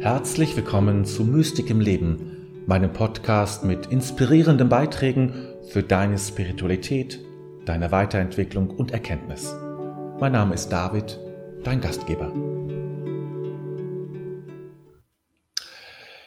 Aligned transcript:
Herzlich 0.00 0.56
willkommen 0.56 1.04
zu 1.04 1.24
Mystik 1.24 1.68
im 1.68 1.78
Leben, 1.78 2.64
meinem 2.66 2.90
Podcast 2.90 3.64
mit 3.64 3.84
inspirierenden 3.88 4.70
Beiträgen 4.70 5.54
für 5.68 5.82
deine 5.82 6.18
Spiritualität, 6.18 7.20
deine 7.66 7.92
Weiterentwicklung 7.92 8.70
und 8.70 8.92
Erkenntnis. 8.92 9.54
Mein 10.18 10.32
Name 10.32 10.54
ist 10.54 10.70
David, 10.70 11.20
dein 11.64 11.82
Gastgeber. 11.82 12.32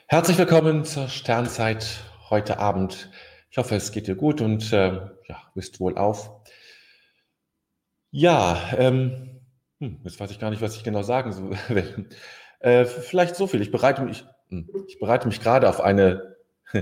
Herzlich 0.06 0.38
willkommen 0.38 0.86
zur 0.86 1.08
Sternzeit 1.08 2.04
heute 2.30 2.60
Abend. 2.60 3.10
Ich 3.50 3.58
hoffe, 3.58 3.74
es 3.74 3.92
geht 3.92 4.06
dir 4.06 4.16
gut 4.16 4.40
und 4.40 4.72
äh, 4.72 4.92
ja, 5.28 5.42
bist 5.56 5.80
wohl 5.80 5.98
auf. 5.98 6.30
Ja, 8.12 8.56
ähm, 8.78 9.42
hm, 9.80 10.00
jetzt 10.04 10.20
weiß 10.20 10.30
ich 10.30 10.38
gar 10.38 10.52
nicht, 10.52 10.62
was 10.62 10.76
ich 10.76 10.84
genau 10.84 11.02
sagen 11.02 11.58
will. 11.70 12.08
Äh, 12.64 12.86
vielleicht 12.86 13.36
so 13.36 13.46
viel. 13.46 13.62
Ich 13.62 13.72
bereite 13.72 14.04
mich, 14.04 14.26
ich 14.88 14.98
bereite 14.98 15.28
mich 15.28 15.42
gerade 15.42 15.68
auf 15.68 15.82
eine, 15.82 16.38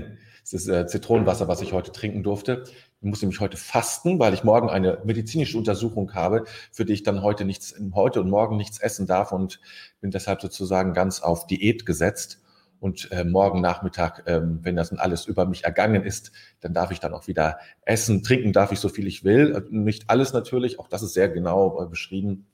es 0.44 0.52
ist 0.52 0.68
äh, 0.68 0.86
Zitronenwasser, 0.86 1.48
was 1.48 1.60
ich 1.60 1.72
heute 1.72 1.90
trinken 1.90 2.22
durfte. 2.22 2.62
Ich 3.00 3.02
muss 3.02 3.20
nämlich 3.20 3.40
heute 3.40 3.56
fasten, 3.56 4.20
weil 4.20 4.32
ich 4.32 4.44
morgen 4.44 4.70
eine 4.70 5.00
medizinische 5.04 5.58
Untersuchung 5.58 6.14
habe, 6.14 6.44
für 6.70 6.84
die 6.84 6.92
ich 6.92 7.02
dann 7.02 7.22
heute 7.22 7.44
nichts, 7.44 7.74
heute 7.94 8.20
und 8.20 8.30
morgen 8.30 8.56
nichts 8.56 8.78
essen 8.78 9.08
darf 9.08 9.32
und 9.32 9.60
bin 10.00 10.12
deshalb 10.12 10.40
sozusagen 10.40 10.92
ganz 10.92 11.20
auf 11.20 11.48
Diät 11.48 11.84
gesetzt. 11.84 12.38
Und 12.78 13.10
äh, 13.10 13.24
morgen 13.24 13.60
Nachmittag, 13.60 14.22
ähm, 14.26 14.60
wenn 14.62 14.76
das 14.76 14.92
alles 14.92 15.26
über 15.26 15.46
mich 15.46 15.64
ergangen 15.64 16.04
ist, 16.04 16.30
dann 16.60 16.74
darf 16.74 16.92
ich 16.92 17.00
dann 17.00 17.12
auch 17.12 17.26
wieder 17.26 17.58
essen, 17.84 18.22
trinken 18.22 18.52
darf 18.52 18.70
ich 18.70 18.78
so 18.78 18.88
viel 18.88 19.08
ich 19.08 19.24
will. 19.24 19.52
Äh, 19.56 19.62
nicht 19.70 20.10
alles 20.10 20.32
natürlich, 20.32 20.78
auch 20.78 20.86
das 20.86 21.02
ist 21.02 21.14
sehr 21.14 21.28
genau 21.28 21.82
äh, 21.82 21.86
beschrieben, 21.86 22.46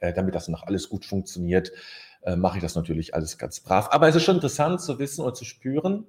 äh, 0.00 0.12
damit 0.12 0.34
das 0.34 0.48
noch 0.48 0.64
alles 0.64 0.88
gut 0.88 1.04
funktioniert 1.04 1.70
äh, 2.26 2.36
mache 2.36 2.58
ich 2.58 2.62
das 2.62 2.74
natürlich 2.74 3.14
alles 3.14 3.38
ganz 3.38 3.60
brav. 3.60 3.88
Aber 3.92 4.08
es 4.08 4.16
ist 4.16 4.24
schon 4.24 4.36
interessant 4.36 4.80
zu 4.80 4.98
wissen 4.98 5.24
und 5.24 5.36
zu 5.36 5.44
spüren, 5.44 6.06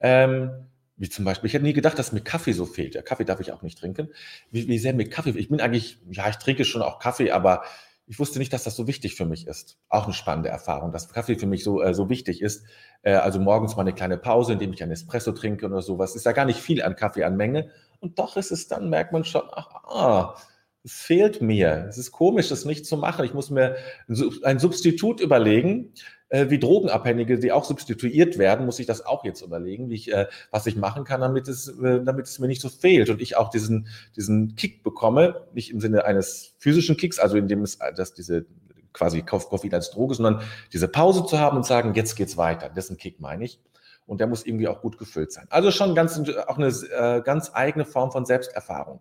ähm, 0.00 0.50
wie 0.96 1.08
zum 1.08 1.24
Beispiel, 1.24 1.48
ich 1.48 1.54
hätte 1.54 1.64
nie 1.64 1.72
gedacht, 1.72 1.98
dass 1.98 2.12
mir 2.12 2.22
Kaffee 2.22 2.52
so 2.52 2.64
fehlt. 2.66 2.94
Ja, 2.94 3.02
Kaffee 3.02 3.24
darf 3.24 3.40
ich 3.40 3.52
auch 3.52 3.62
nicht 3.62 3.78
trinken. 3.78 4.08
Wie, 4.50 4.66
wie 4.66 4.78
sehr 4.78 4.94
mir 4.94 5.08
Kaffee, 5.08 5.30
ich 5.30 5.48
bin 5.48 5.60
eigentlich, 5.60 5.98
ja, 6.10 6.28
ich 6.28 6.36
trinke 6.36 6.64
schon 6.64 6.82
auch 6.82 6.98
Kaffee, 6.98 7.30
aber 7.30 7.62
ich 8.06 8.18
wusste 8.18 8.38
nicht, 8.38 8.52
dass 8.52 8.64
das 8.64 8.76
so 8.76 8.86
wichtig 8.86 9.14
für 9.14 9.24
mich 9.24 9.46
ist. 9.46 9.78
Auch 9.88 10.04
eine 10.04 10.12
spannende 10.12 10.48
Erfahrung, 10.48 10.90
dass 10.90 11.08
Kaffee 11.08 11.36
für 11.36 11.46
mich 11.46 11.64
so, 11.64 11.82
äh, 11.82 11.94
so 11.94 12.08
wichtig 12.08 12.42
ist. 12.42 12.64
Äh, 13.02 13.14
also 13.14 13.38
morgens 13.38 13.76
mal 13.76 13.82
eine 13.82 13.94
kleine 13.94 14.18
Pause, 14.18 14.54
indem 14.54 14.72
ich 14.72 14.82
einen 14.82 14.92
Espresso 14.92 15.32
trinke 15.32 15.66
oder 15.66 15.82
sowas. 15.82 16.16
Ist 16.16 16.26
ja 16.26 16.32
gar 16.32 16.44
nicht 16.44 16.60
viel 16.60 16.82
an 16.82 16.96
Kaffee 16.96 17.24
an 17.24 17.36
Menge. 17.36 17.70
Und 18.00 18.18
doch 18.18 18.36
ist 18.36 18.50
es 18.50 18.68
dann, 18.68 18.90
merkt 18.90 19.12
man 19.12 19.24
schon, 19.24 19.42
ach, 19.52 19.68
ah, 19.84 20.34
es 20.84 20.92
fehlt 20.92 21.40
mir. 21.40 21.86
Es 21.88 21.98
ist 21.98 22.12
komisch, 22.12 22.48
das 22.48 22.64
nicht 22.64 22.86
zu 22.86 22.96
machen. 22.96 23.24
Ich 23.24 23.34
muss 23.34 23.50
mir 23.50 23.76
ein 24.42 24.58
Substitut 24.58 25.20
überlegen, 25.20 25.92
äh, 26.28 26.50
wie 26.50 26.58
Drogenabhängige, 26.58 27.38
die 27.38 27.52
auch 27.52 27.64
substituiert 27.64 28.38
werden, 28.38 28.66
muss 28.66 28.78
ich 28.78 28.86
das 28.86 29.04
auch 29.04 29.24
jetzt 29.24 29.42
überlegen, 29.42 29.90
wie 29.90 29.94
ich, 29.94 30.12
äh, 30.12 30.26
was 30.50 30.66
ich 30.66 30.76
machen 30.76 31.04
kann, 31.04 31.20
damit 31.20 31.46
es, 31.46 31.68
äh, 31.68 32.02
damit 32.02 32.26
es 32.26 32.38
mir 32.38 32.48
nicht 32.48 32.62
so 32.62 32.68
fehlt 32.68 33.10
und 33.10 33.20
ich 33.20 33.36
auch 33.36 33.50
diesen, 33.50 33.86
diesen 34.16 34.56
Kick 34.56 34.82
bekomme, 34.82 35.46
nicht 35.52 35.70
im 35.70 35.80
Sinne 35.80 36.04
eines 36.04 36.56
physischen 36.58 36.96
Kicks, 36.96 37.18
also 37.18 37.36
in 37.36 37.48
dem 37.48 37.62
es, 37.62 37.78
dass 37.96 38.14
diese 38.14 38.46
quasi 38.92 39.22
Koffein 39.22 39.74
als 39.74 39.90
Droge, 39.90 40.14
sondern 40.14 40.42
diese 40.72 40.88
Pause 40.88 41.24
zu 41.26 41.38
haben 41.38 41.58
und 41.58 41.66
sagen, 41.66 41.94
jetzt 41.94 42.16
geht's 42.16 42.36
weiter. 42.36 42.68
Dessen 42.68 42.96
Kick 42.96 43.20
meine 43.20 43.44
ich. 43.44 43.60
Und 44.04 44.20
der 44.20 44.26
muss 44.26 44.44
irgendwie 44.44 44.68
auch 44.68 44.80
gut 44.80 44.98
gefüllt 44.98 45.32
sein. 45.32 45.46
Also 45.48 45.70
schon 45.70 45.94
ganz, 45.94 46.20
auch 46.46 46.58
eine 46.58 46.68
äh, 46.68 47.22
ganz 47.22 47.50
eigene 47.54 47.84
Form 47.84 48.10
von 48.10 48.26
Selbsterfahrung. 48.26 49.00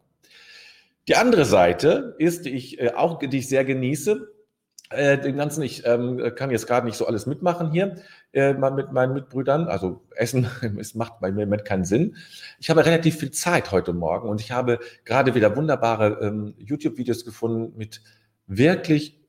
Die 1.07 1.15
andere 1.15 1.45
Seite 1.45 2.15
ist, 2.19 2.45
die 2.45 2.51
ich 2.51 2.79
äh, 2.79 2.93
auch, 2.95 3.19
die 3.19 3.37
ich 3.37 3.49
sehr 3.49 3.65
genieße, 3.65 4.31
äh, 4.91 5.17
den 5.17 5.37
ganzen, 5.37 5.63
ich 5.63 5.85
ähm, 5.85 6.33
kann 6.35 6.51
jetzt 6.51 6.67
gerade 6.67 6.85
nicht 6.85 6.97
so 6.97 7.07
alles 7.07 7.25
mitmachen 7.25 7.71
hier 7.71 7.95
äh, 8.33 8.53
mit 8.53 8.91
meinen 8.91 9.13
Mitbrüdern. 9.13 9.67
Also 9.67 10.01
Essen, 10.15 10.47
es 10.79 10.95
macht 10.95 11.19
bei 11.21 11.31
mir 11.31 11.43
im 11.43 11.49
Moment 11.49 11.65
keinen 11.65 11.85
Sinn. 11.85 12.17
Ich 12.59 12.69
habe 12.69 12.85
relativ 12.85 13.17
viel 13.17 13.31
Zeit 13.31 13.71
heute 13.71 13.93
Morgen 13.93 14.29
und 14.29 14.41
ich 14.41 14.51
habe 14.51 14.79
gerade 15.05 15.33
wieder 15.33 15.55
wunderbare 15.55 16.19
ähm, 16.21 16.53
YouTube-Videos 16.57 17.25
gefunden 17.25 17.77
mit 17.77 18.01
wirklich 18.47 19.20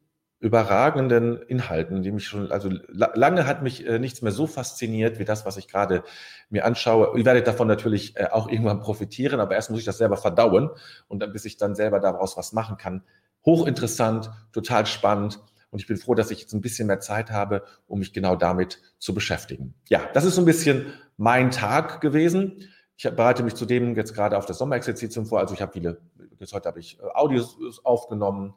überragenden 0.42 1.40
Inhalten, 1.40 2.02
die 2.02 2.10
mich 2.10 2.26
schon, 2.26 2.50
also 2.50 2.68
lange 2.88 3.46
hat 3.46 3.62
mich 3.62 3.86
äh, 3.86 4.00
nichts 4.00 4.22
mehr 4.22 4.32
so 4.32 4.48
fasziniert 4.48 5.20
wie 5.20 5.24
das, 5.24 5.46
was 5.46 5.56
ich 5.56 5.68
gerade 5.68 6.02
mir 6.50 6.64
anschaue. 6.64 7.16
Ihr 7.16 7.24
werdet 7.24 7.46
davon 7.46 7.68
natürlich 7.68 8.16
äh, 8.16 8.26
auch 8.26 8.48
irgendwann 8.48 8.80
profitieren, 8.80 9.38
aber 9.38 9.54
erst 9.54 9.70
muss 9.70 9.78
ich 9.78 9.86
das 9.86 9.98
selber 9.98 10.16
verdauen 10.16 10.70
und 11.06 11.20
dann, 11.20 11.32
bis 11.32 11.44
ich 11.44 11.58
dann 11.58 11.76
selber 11.76 12.00
daraus 12.00 12.36
was 12.36 12.52
machen 12.52 12.76
kann. 12.76 13.04
Hochinteressant, 13.46 14.32
total 14.52 14.84
spannend. 14.86 15.38
Und 15.70 15.80
ich 15.80 15.86
bin 15.86 15.96
froh, 15.96 16.16
dass 16.16 16.32
ich 16.32 16.40
jetzt 16.40 16.52
ein 16.52 16.60
bisschen 16.60 16.88
mehr 16.88 16.98
Zeit 16.98 17.30
habe, 17.30 17.62
um 17.86 18.00
mich 18.00 18.12
genau 18.12 18.34
damit 18.34 18.80
zu 18.98 19.14
beschäftigen. 19.14 19.74
Ja, 19.88 20.02
das 20.12 20.24
ist 20.24 20.34
so 20.34 20.42
ein 20.42 20.46
bisschen 20.46 20.86
mein 21.16 21.52
Tag 21.52 22.00
gewesen. 22.00 22.68
Ich 22.96 23.04
bereite 23.04 23.44
mich 23.44 23.54
zudem 23.54 23.94
jetzt 23.94 24.12
gerade 24.12 24.36
auf 24.36 24.46
das 24.46 24.58
Sommerexerzitium 24.58 25.24
vor. 25.24 25.38
Also 25.38 25.54
ich 25.54 25.62
habe 25.62 25.72
viele, 25.72 26.00
jetzt 26.40 26.52
heute 26.52 26.68
habe 26.68 26.80
ich 26.80 26.98
äh, 26.98 27.04
Audios 27.14 27.56
aufgenommen, 27.84 28.54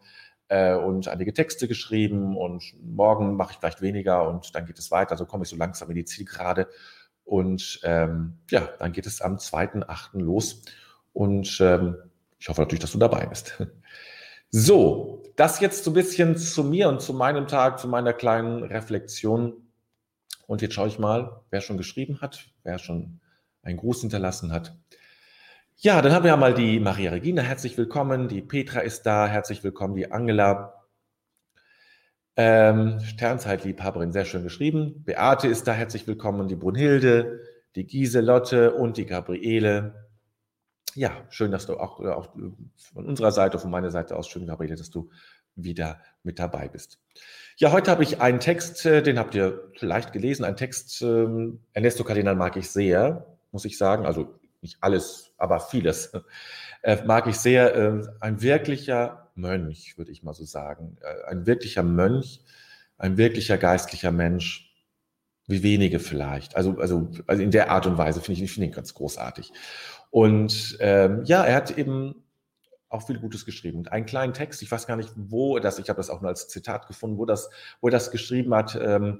äh, 0.47 0.75
und 0.75 1.07
einige 1.07 1.33
Texte 1.33 1.67
geschrieben 1.67 2.37
und 2.37 2.73
morgen 2.81 3.35
mache 3.35 3.53
ich 3.53 3.57
vielleicht 3.57 3.81
weniger 3.81 4.27
und 4.27 4.53
dann 4.55 4.65
geht 4.65 4.79
es 4.79 4.91
weiter. 4.91 5.17
So 5.17 5.25
komme 5.25 5.43
ich 5.43 5.49
so 5.49 5.55
langsam 5.55 5.89
in 5.89 5.95
die 5.95 6.05
Zielgerade. 6.05 6.67
Und 7.23 7.79
ähm, 7.83 8.37
ja, 8.51 8.69
dann 8.79 8.91
geht 8.91 9.07
es 9.07 9.21
am 9.21 9.37
2.8. 9.37 10.19
los. 10.19 10.61
Und 11.13 11.57
ähm, 11.61 11.95
ich 12.39 12.47
hoffe 12.49 12.61
natürlich, 12.61 12.81
dass 12.81 12.91
du 12.91 12.99
dabei 12.99 13.25
bist. 13.25 13.61
So, 14.51 15.23
das 15.35 15.59
jetzt 15.59 15.83
so 15.83 15.91
ein 15.91 15.95
bisschen 15.95 16.37
zu 16.37 16.63
mir 16.63 16.87
und 16.87 17.01
zu 17.01 17.13
meinem 17.13 17.45
Tag, 17.45 17.77
zu 17.77 17.89
meiner 17.89 18.13
kleinen 18.13 18.63
Reflexion. 18.63 19.53
Und 20.47 20.61
jetzt 20.61 20.75
schaue 20.75 20.87
ich 20.87 20.97
mal, 20.97 21.41
wer 21.49 21.59
schon 21.59 21.77
geschrieben 21.77 22.21
hat, 22.21 22.45
wer 22.63 22.77
schon 22.77 23.19
einen 23.63 23.77
Gruß 23.77 23.99
hinterlassen 24.01 24.53
hat. 24.53 24.77
Ja, 25.77 26.01
dann 26.01 26.13
haben 26.13 26.23
wir 26.23 26.29
ja 26.29 26.37
mal 26.37 26.53
die 26.53 26.79
Maria 26.79 27.11
Regina, 27.11 27.41
herzlich 27.41 27.77
willkommen. 27.77 28.29
Die 28.29 28.41
Petra 28.41 28.79
ist 28.79 29.05
da, 29.05 29.27
herzlich 29.27 29.61
willkommen. 29.61 29.95
Die 29.95 30.09
Angela, 30.09 30.85
ähm, 32.37 33.01
Sternzeitliebhaberin, 33.01 34.13
sehr 34.13 34.23
schön 34.23 34.43
geschrieben. 34.43 35.03
Beate 35.03 35.49
ist 35.49 35.67
da, 35.67 35.73
herzlich 35.73 36.07
willkommen. 36.07 36.47
Die 36.47 36.55
Brunhilde, 36.55 37.41
die 37.75 37.85
Giselotte 37.85 38.73
und 38.73 38.95
die 38.95 39.05
Gabriele. 39.05 40.07
Ja, 40.93 41.11
schön, 41.27 41.51
dass 41.51 41.65
du 41.65 41.75
auch, 41.77 41.99
äh, 41.99 42.07
auch 42.07 42.29
von 42.93 43.05
unserer 43.05 43.33
Seite, 43.33 43.59
von 43.59 43.69
meiner 43.69 43.91
Seite 43.91 44.15
aus, 44.15 44.29
schön, 44.29 44.47
Gabriele, 44.47 44.77
dass 44.77 44.91
du 44.91 45.09
wieder 45.57 45.99
mit 46.23 46.39
dabei 46.39 46.69
bist. 46.69 46.99
Ja, 47.57 47.73
heute 47.73 47.91
habe 47.91 48.03
ich 48.03 48.21
einen 48.21 48.39
Text, 48.39 48.85
äh, 48.85 49.03
den 49.03 49.19
habt 49.19 49.35
ihr 49.35 49.71
vielleicht 49.77 50.13
gelesen, 50.13 50.45
ein 50.45 50.55
Text, 50.55 51.01
ähm, 51.01 51.59
Ernesto 51.73 52.05
Cardinal 52.05 52.35
mag 52.35 52.55
ich 52.55 52.69
sehr, 52.69 53.37
muss 53.51 53.65
ich 53.65 53.77
sagen. 53.77 54.05
Also 54.05 54.39
nicht 54.65 54.77
alles, 54.81 55.33
aber 55.37 55.59
vieles, 55.59 56.11
äh, 56.81 57.03
mag 57.05 57.27
ich 57.27 57.37
sehr. 57.37 57.75
Äh, 57.75 58.01
ein 58.19 58.41
wirklicher 58.41 59.29
Mönch, 59.35 59.97
würde 59.97 60.11
ich 60.11 60.23
mal 60.23 60.33
so 60.33 60.45
sagen. 60.45 60.97
Äh, 61.01 61.29
ein 61.29 61.45
wirklicher 61.45 61.83
Mönch, 61.83 62.41
ein 62.97 63.17
wirklicher 63.17 63.57
geistlicher 63.57 64.11
Mensch, 64.11 64.73
wie 65.47 65.63
wenige 65.63 65.99
vielleicht. 65.99 66.55
Also, 66.55 66.77
also, 66.79 67.09
also 67.27 67.41
in 67.41 67.51
der 67.51 67.69
Art 67.69 67.85
und 67.85 67.97
Weise 67.97 68.21
finde 68.21 68.43
ich, 68.43 68.51
ich 68.51 68.57
ihn 68.57 68.71
ganz 68.71 68.93
großartig. 68.93 69.51
Und 70.09 70.77
ähm, 70.79 71.23
ja, 71.25 71.43
er 71.43 71.55
hat 71.55 71.77
eben 71.77 72.23
auch 72.89 73.05
viel 73.05 73.19
Gutes 73.19 73.45
geschrieben. 73.45 73.79
Und 73.79 73.91
einen 73.91 74.05
kleinen 74.05 74.33
Text, 74.33 74.61
ich 74.61 74.71
weiß 74.71 74.87
gar 74.87 74.95
nicht, 74.95 75.11
wo 75.15 75.59
das, 75.59 75.79
ich 75.79 75.89
habe 75.89 75.97
das 75.97 76.09
auch 76.09 76.21
nur 76.21 76.29
als 76.29 76.47
Zitat 76.47 76.87
gefunden, 76.87 77.17
wo 77.17 77.25
das, 77.25 77.49
wo 77.81 77.87
er 77.87 77.91
das 77.91 78.11
geschrieben 78.11 78.53
hat. 78.55 78.79
Ähm, 78.81 79.19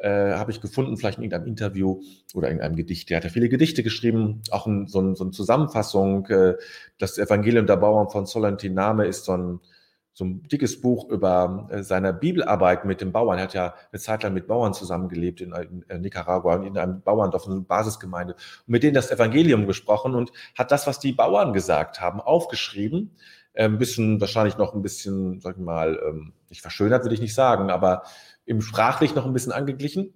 äh, 0.00 0.32
habe 0.32 0.50
ich 0.50 0.60
gefunden, 0.60 0.96
vielleicht 0.96 1.18
in 1.18 1.24
irgendeinem 1.24 1.48
Interview 1.48 2.00
oder 2.34 2.50
in 2.50 2.60
einem 2.60 2.76
Gedicht. 2.76 3.10
Der 3.10 3.18
hat 3.18 3.24
ja 3.24 3.30
viele 3.30 3.48
Gedichte 3.48 3.82
geschrieben, 3.82 4.42
auch 4.50 4.66
in, 4.66 4.86
so, 4.86 5.00
ein, 5.00 5.14
so 5.14 5.24
eine 5.24 5.32
Zusammenfassung. 5.32 6.26
Äh, 6.26 6.54
das 6.98 7.18
Evangelium 7.18 7.66
der 7.66 7.76
Bauern 7.76 8.08
von 8.08 8.26
Solentiname 8.26 9.06
ist 9.06 9.24
so 9.24 9.36
ein, 9.36 9.60
so 10.12 10.24
ein 10.24 10.42
dickes 10.42 10.80
Buch 10.80 11.08
über 11.10 11.68
äh, 11.70 11.82
seine 11.82 12.12
Bibelarbeit 12.12 12.84
mit 12.84 13.00
den 13.00 13.12
Bauern. 13.12 13.38
Er 13.38 13.44
hat 13.44 13.54
ja 13.54 13.74
eine 13.92 14.00
Zeit 14.00 14.22
lang 14.22 14.34
mit 14.34 14.46
Bauern 14.46 14.74
zusammengelebt 14.74 15.40
in, 15.40 15.52
in 15.88 16.00
Nicaragua 16.00 16.56
und 16.56 16.64
in 16.64 16.78
einem 16.78 17.00
Bauerndorf, 17.02 17.46
eine 17.46 17.60
Basisgemeinde, 17.60 18.34
und 18.34 18.68
mit 18.68 18.82
denen 18.82 18.94
das 18.94 19.10
Evangelium 19.10 19.66
gesprochen 19.66 20.14
und 20.14 20.32
hat 20.56 20.70
das, 20.70 20.86
was 20.86 20.98
die 20.98 21.12
Bauern 21.12 21.52
gesagt 21.52 22.00
haben, 22.00 22.20
aufgeschrieben. 22.20 23.16
Äh, 23.58 23.64
ein 23.64 23.78
bisschen, 23.78 24.20
wahrscheinlich 24.20 24.56
noch 24.56 24.72
ein 24.72 24.82
bisschen, 24.82 25.40
sag 25.40 25.56
ich 25.56 25.62
mal, 25.62 26.00
ähm, 26.08 26.32
nicht 26.48 26.62
verschönert, 26.62 27.02
würde 27.02 27.14
ich 27.16 27.20
nicht 27.20 27.34
sagen, 27.34 27.70
aber 27.70 28.04
im 28.44 28.62
sprachlich 28.62 29.16
noch 29.16 29.26
ein 29.26 29.32
bisschen 29.32 29.50
angeglichen, 29.50 30.14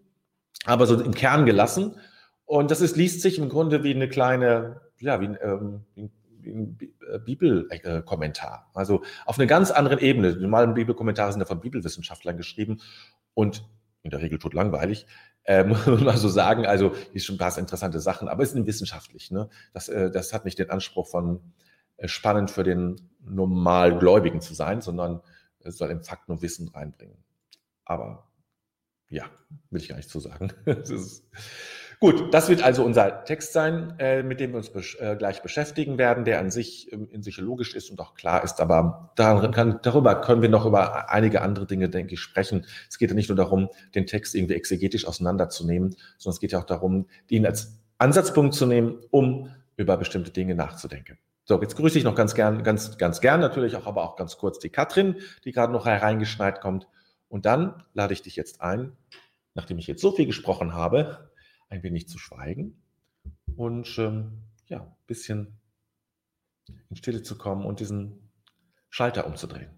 aber 0.64 0.86
so 0.86 0.98
im 1.00 1.12
Kern 1.12 1.44
gelassen. 1.44 1.96
Und 2.44 2.70
das 2.70 2.80
ist, 2.80 2.96
liest 2.96 3.20
sich 3.20 3.40
im 3.40 3.48
Grunde 3.48 3.82
wie 3.82 3.92
eine 3.92 4.08
kleine, 4.08 4.80
ja, 5.00 5.20
wie 5.20 5.26
ein, 5.26 5.38
ähm, 5.42 5.84
wie 6.40 6.52
ein 6.52 6.78
äh, 7.12 7.18
Bibelkommentar. 7.18 8.70
Also 8.74 9.02
auf 9.26 9.40
einer 9.40 9.48
ganz 9.48 9.72
anderen 9.72 9.98
Ebene. 9.98 10.36
Die 10.36 10.42
normalen 10.42 10.74
Bibelkommentare 10.74 11.32
sind 11.32 11.40
ja 11.40 11.46
von 11.46 11.58
Bibelwissenschaftlern 11.58 12.36
geschrieben 12.36 12.80
und 13.34 13.64
in 14.04 14.12
der 14.12 14.20
Regel 14.20 14.38
tot 14.38 14.54
langweilig, 14.54 15.04
äh, 15.42 15.64
muss 15.64 15.84
man 15.84 16.16
so 16.16 16.28
sagen. 16.28 16.64
Also 16.64 16.94
ist 17.12 17.26
schon 17.26 17.34
ein 17.34 17.38
paar 17.38 17.58
interessante 17.58 17.98
Sachen, 17.98 18.28
aber 18.28 18.44
es 18.44 18.54
ist 18.54 18.66
wissenschaftlich. 18.66 19.32
Ne? 19.32 19.48
Das, 19.72 19.88
äh, 19.88 20.12
das 20.12 20.32
hat 20.32 20.44
nicht 20.44 20.60
den 20.60 20.70
Anspruch 20.70 21.08
von 21.08 21.36
äh, 21.38 21.40
spannend 22.08 22.50
für 22.50 22.62
den 22.62 23.10
Normalgläubigen 23.20 24.40
zu 24.40 24.54
sein, 24.54 24.80
sondern 24.80 25.20
es 25.60 25.78
soll 25.78 25.90
im 25.90 26.02
Fakt 26.02 26.28
nur 26.28 26.42
Wissen 26.42 26.68
reinbringen. 26.68 27.16
Aber 27.84 28.28
ja, 29.08 29.24
will 29.70 29.80
ich 29.80 29.88
gar 29.88 29.96
nicht 29.96 30.08
zu 30.08 30.20
sagen. 30.20 30.52
das 30.64 31.22
Gut, 32.02 32.34
das 32.34 32.48
wird 32.48 32.64
also 32.64 32.84
unser 32.84 33.22
Text 33.22 33.52
sein, 33.52 33.94
äh, 34.00 34.24
mit 34.24 34.40
dem 34.40 34.50
wir 34.50 34.56
uns 34.56 34.70
besch 34.70 34.98
äh, 34.98 35.14
gleich 35.14 35.40
beschäftigen 35.40 35.98
werden, 35.98 36.24
der 36.24 36.40
an 36.40 36.50
sich 36.50 36.92
ähm, 36.92 37.06
in 37.12 37.22
sich 37.22 37.36
logisch 37.36 37.76
ist 37.76 37.92
und 37.92 38.00
auch 38.00 38.14
klar 38.14 38.42
ist, 38.42 38.60
aber 38.60 39.12
kann, 39.16 39.78
darüber 39.82 40.20
können 40.20 40.42
wir 40.42 40.48
noch 40.48 40.66
über 40.66 41.10
einige 41.10 41.42
andere 41.42 41.64
Dinge, 41.64 41.88
denke 41.88 42.14
ich, 42.14 42.20
sprechen. 42.20 42.66
Es 42.90 42.98
geht 42.98 43.10
ja 43.10 43.14
nicht 43.14 43.28
nur 43.28 43.36
darum, 43.36 43.68
den 43.94 44.06
Text 44.06 44.34
irgendwie 44.34 44.54
exegetisch 44.54 45.06
auseinanderzunehmen, 45.06 45.94
sondern 46.18 46.34
es 46.34 46.40
geht 46.40 46.50
ja 46.50 46.58
auch 46.58 46.64
darum, 46.64 47.06
ihn 47.28 47.46
als 47.46 47.78
Ansatzpunkt 47.98 48.54
zu 48.54 48.66
nehmen, 48.66 48.98
um 49.12 49.52
über 49.76 49.96
bestimmte 49.96 50.32
Dinge 50.32 50.56
nachzudenken. 50.56 51.18
So, 51.44 51.60
jetzt 51.60 51.76
grüße 51.76 51.98
ich 51.98 52.04
noch 52.04 52.14
ganz 52.14 52.34
gern, 52.34 52.62
ganz, 52.62 52.98
ganz 52.98 53.20
gern 53.20 53.40
natürlich 53.40 53.76
auch, 53.76 53.86
aber 53.86 54.04
auch 54.04 54.16
ganz 54.16 54.36
kurz 54.36 54.58
die 54.58 54.70
Katrin, 54.70 55.16
die 55.44 55.52
gerade 55.52 55.72
noch 55.72 55.86
hereingeschneit 55.86 56.60
kommt. 56.60 56.86
Und 57.28 57.46
dann 57.46 57.82
lade 57.94 58.12
ich 58.12 58.22
dich 58.22 58.36
jetzt 58.36 58.60
ein, 58.60 58.96
nachdem 59.54 59.78
ich 59.78 59.86
jetzt 59.86 60.02
so 60.02 60.12
viel 60.12 60.26
gesprochen 60.26 60.72
habe, 60.74 61.30
ein 61.68 61.82
wenig 61.82 62.08
zu 62.08 62.18
schweigen 62.18 62.82
und 63.56 63.98
ähm, 63.98 64.42
ja, 64.66 64.82
ein 64.82 64.96
bisschen 65.06 65.58
in 66.90 66.96
Stille 66.96 67.22
zu 67.22 67.36
kommen 67.36 67.64
und 67.64 67.80
diesen 67.80 68.30
Schalter 68.90 69.26
umzudrehen. 69.26 69.70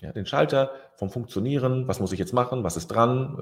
Ja, 0.00 0.12
den 0.12 0.26
Schalter 0.26 0.72
vom 0.96 1.10
Funktionieren, 1.10 1.86
was 1.86 2.00
muss 2.00 2.12
ich 2.12 2.18
jetzt 2.18 2.32
machen, 2.32 2.64
was 2.64 2.76
ist 2.76 2.88
dran, 2.88 3.38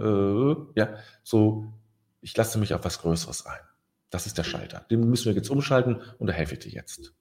äh, 0.77 0.81
ja, 0.81 0.97
so, 1.23 1.73
ich 2.21 2.37
lasse 2.37 2.59
mich 2.59 2.75
auf 2.75 2.85
was 2.85 3.01
Größeres 3.01 3.47
ein. 3.47 3.61
Das 4.11 4.27
ist 4.27 4.37
der 4.37 4.45
Schalter. 4.45 4.85
Den 4.91 5.09
müssen 5.09 5.27
wir 5.27 5.33
jetzt 5.33 5.49
umschalten 5.49 6.03
und 6.19 6.27
da 6.27 6.33
helfe 6.35 6.55
ich 6.55 6.61
dir 6.61 6.73
jetzt. 6.73 7.15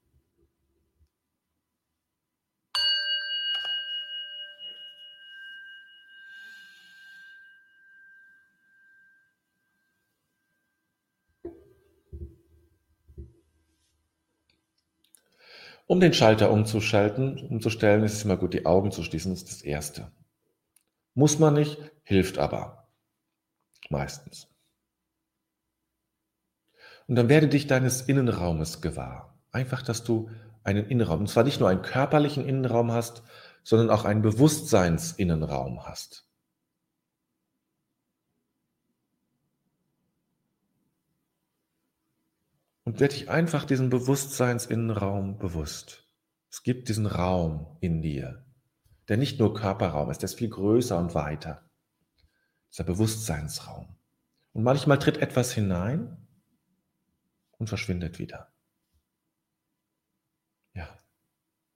Um 15.86 16.00
den 16.00 16.14
Schalter 16.14 16.50
umzuschalten, 16.50 17.38
umzustellen, 17.48 18.04
ist 18.04 18.14
es 18.14 18.24
immer 18.24 18.36
gut, 18.36 18.54
die 18.54 18.64
Augen 18.64 18.90
zu 18.90 19.02
schließen. 19.02 19.32
Das 19.32 19.42
ist 19.42 19.52
das 19.52 19.62
Erste. 19.62 20.10
Muss 21.14 21.38
man 21.38 21.54
nicht, 21.54 21.78
hilft 22.02 22.38
aber. 22.38 22.88
Meistens. 23.90 24.48
Und 27.06 27.16
dann 27.16 27.28
werde 27.28 27.48
dich 27.48 27.66
deines 27.66 28.02
Innenraumes 28.02 28.80
gewahr. 28.80 29.38
Einfach, 29.52 29.82
dass 29.82 30.04
du 30.04 30.30
einen 30.62 30.86
Innenraum, 30.86 31.20
und 31.20 31.28
zwar 31.28 31.44
nicht 31.44 31.60
nur 31.60 31.68
einen 31.68 31.82
körperlichen 31.82 32.46
Innenraum 32.46 32.90
hast, 32.90 33.22
sondern 33.62 33.90
auch 33.90 34.06
einen 34.06 34.22
Bewusstseinsinnenraum 34.22 35.86
hast. 35.86 36.26
Und 42.84 43.00
werde 43.00 43.14
dich 43.14 43.30
einfach 43.30 43.64
diesem 43.64 43.90
Bewusstseinsinnenraum 43.90 45.38
bewusst. 45.38 46.06
Es 46.50 46.62
gibt 46.62 46.88
diesen 46.88 47.06
Raum 47.06 47.78
in 47.80 48.02
dir, 48.02 48.44
der 49.08 49.16
nicht 49.16 49.40
nur 49.40 49.54
Körperraum 49.54 50.10
ist, 50.10 50.18
der 50.18 50.28
ist 50.28 50.38
viel 50.38 50.50
größer 50.50 50.98
und 50.98 51.14
weiter. 51.14 51.68
Dieser 52.70 52.84
Bewusstseinsraum. 52.84 53.96
Und 54.52 54.62
manchmal 54.62 54.98
tritt 54.98 55.16
etwas 55.16 55.52
hinein 55.52 56.28
und 57.58 57.68
verschwindet 57.68 58.18
wieder. 58.18 58.52
Ja. 60.74 60.88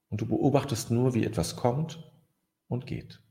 Und 0.09 0.21
du 0.21 0.27
beobachtest 0.27 0.91
nur, 0.91 1.13
wie 1.13 1.25
etwas 1.25 1.55
kommt 1.55 2.11
und 2.67 2.85
geht. 2.85 3.21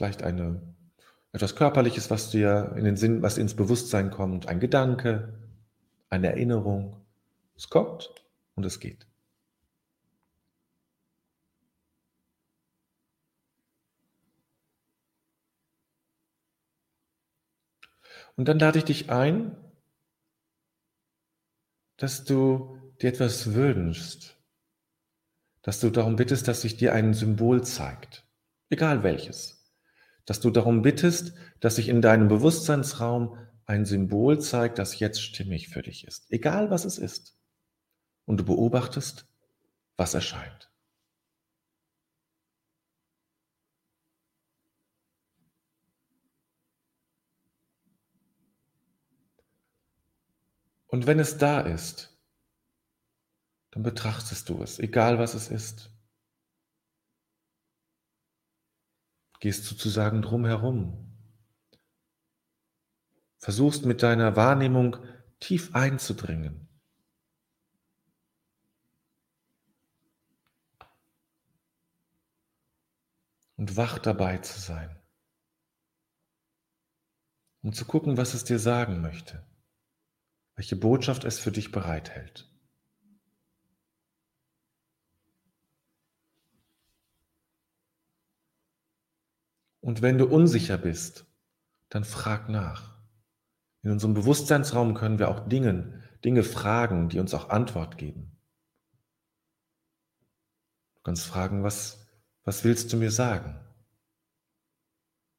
Vielleicht 0.00 0.22
eine, 0.22 0.62
etwas 1.30 1.56
Körperliches, 1.56 2.08
was 2.08 2.30
dir 2.30 2.72
in 2.74 2.84
den 2.84 2.96
Sinn, 2.96 3.20
was 3.20 3.36
ins 3.36 3.54
Bewusstsein 3.54 4.10
kommt, 4.10 4.48
ein 4.48 4.58
Gedanke, 4.58 5.38
eine 6.08 6.28
Erinnerung. 6.28 6.96
Es 7.54 7.68
kommt 7.68 8.10
und 8.54 8.64
es 8.64 8.80
geht. 8.80 9.06
Und 18.36 18.48
dann 18.48 18.58
lade 18.58 18.78
ich 18.78 18.84
dich 18.86 19.10
ein, 19.10 19.54
dass 21.98 22.24
du 22.24 22.78
dir 23.02 23.10
etwas 23.10 23.52
wünschst, 23.52 24.38
dass 25.60 25.78
du 25.78 25.90
darum 25.90 26.16
bittest, 26.16 26.48
dass 26.48 26.62
sich 26.62 26.78
dir 26.78 26.94
ein 26.94 27.12
Symbol 27.12 27.62
zeigt, 27.64 28.24
egal 28.70 29.02
welches 29.02 29.59
dass 30.30 30.38
du 30.38 30.50
darum 30.50 30.82
bittest, 30.82 31.32
dass 31.58 31.74
sich 31.74 31.88
in 31.88 32.00
deinem 32.00 32.28
Bewusstseinsraum 32.28 33.36
ein 33.66 33.84
Symbol 33.84 34.40
zeigt, 34.40 34.78
das 34.78 35.00
jetzt 35.00 35.20
stimmig 35.20 35.68
für 35.68 35.82
dich 35.82 36.06
ist, 36.06 36.30
egal 36.30 36.70
was 36.70 36.84
es 36.84 36.98
ist. 36.98 37.36
Und 38.26 38.38
du 38.38 38.44
beobachtest, 38.44 39.26
was 39.96 40.14
erscheint. 40.14 40.70
Und 50.86 51.08
wenn 51.08 51.18
es 51.18 51.38
da 51.38 51.58
ist, 51.58 52.16
dann 53.72 53.82
betrachtest 53.82 54.48
du 54.48 54.62
es, 54.62 54.78
egal 54.78 55.18
was 55.18 55.34
es 55.34 55.48
ist. 55.48 55.90
Gehst 59.40 59.64
sozusagen 59.64 60.22
drumherum. 60.22 61.06
Versuchst 63.38 63.86
mit 63.86 64.02
deiner 64.02 64.36
Wahrnehmung 64.36 64.98
tief 65.40 65.74
einzudringen. 65.74 66.68
Und 73.56 73.76
wach 73.76 73.98
dabei 73.98 74.38
zu 74.38 74.58
sein. 74.60 74.96
Um 77.62 77.72
zu 77.72 77.84
gucken, 77.84 78.16
was 78.16 78.32
es 78.32 78.44
dir 78.44 78.58
sagen 78.58 79.00
möchte. 79.02 79.46
Welche 80.56 80.76
Botschaft 80.76 81.24
es 81.24 81.38
für 81.38 81.52
dich 81.52 81.72
bereithält. 81.72 82.49
Und 89.80 90.02
wenn 90.02 90.18
du 90.18 90.26
unsicher 90.26 90.78
bist, 90.78 91.26
dann 91.88 92.04
frag 92.04 92.48
nach. 92.48 92.98
In 93.82 93.90
unserem 93.90 94.14
Bewusstseinsraum 94.14 94.94
können 94.94 95.18
wir 95.18 95.28
auch 95.28 95.48
Dinge, 95.48 96.02
Dinge 96.24 96.42
fragen, 96.42 97.08
die 97.08 97.18
uns 97.18 97.32
auch 97.32 97.48
Antwort 97.48 97.96
geben. 97.96 98.36
Du 100.96 101.00
kannst 101.02 101.24
fragen, 101.24 101.62
was, 101.62 102.06
was 102.44 102.62
willst 102.62 102.92
du 102.92 102.98
mir 102.98 103.10
sagen? 103.10 103.58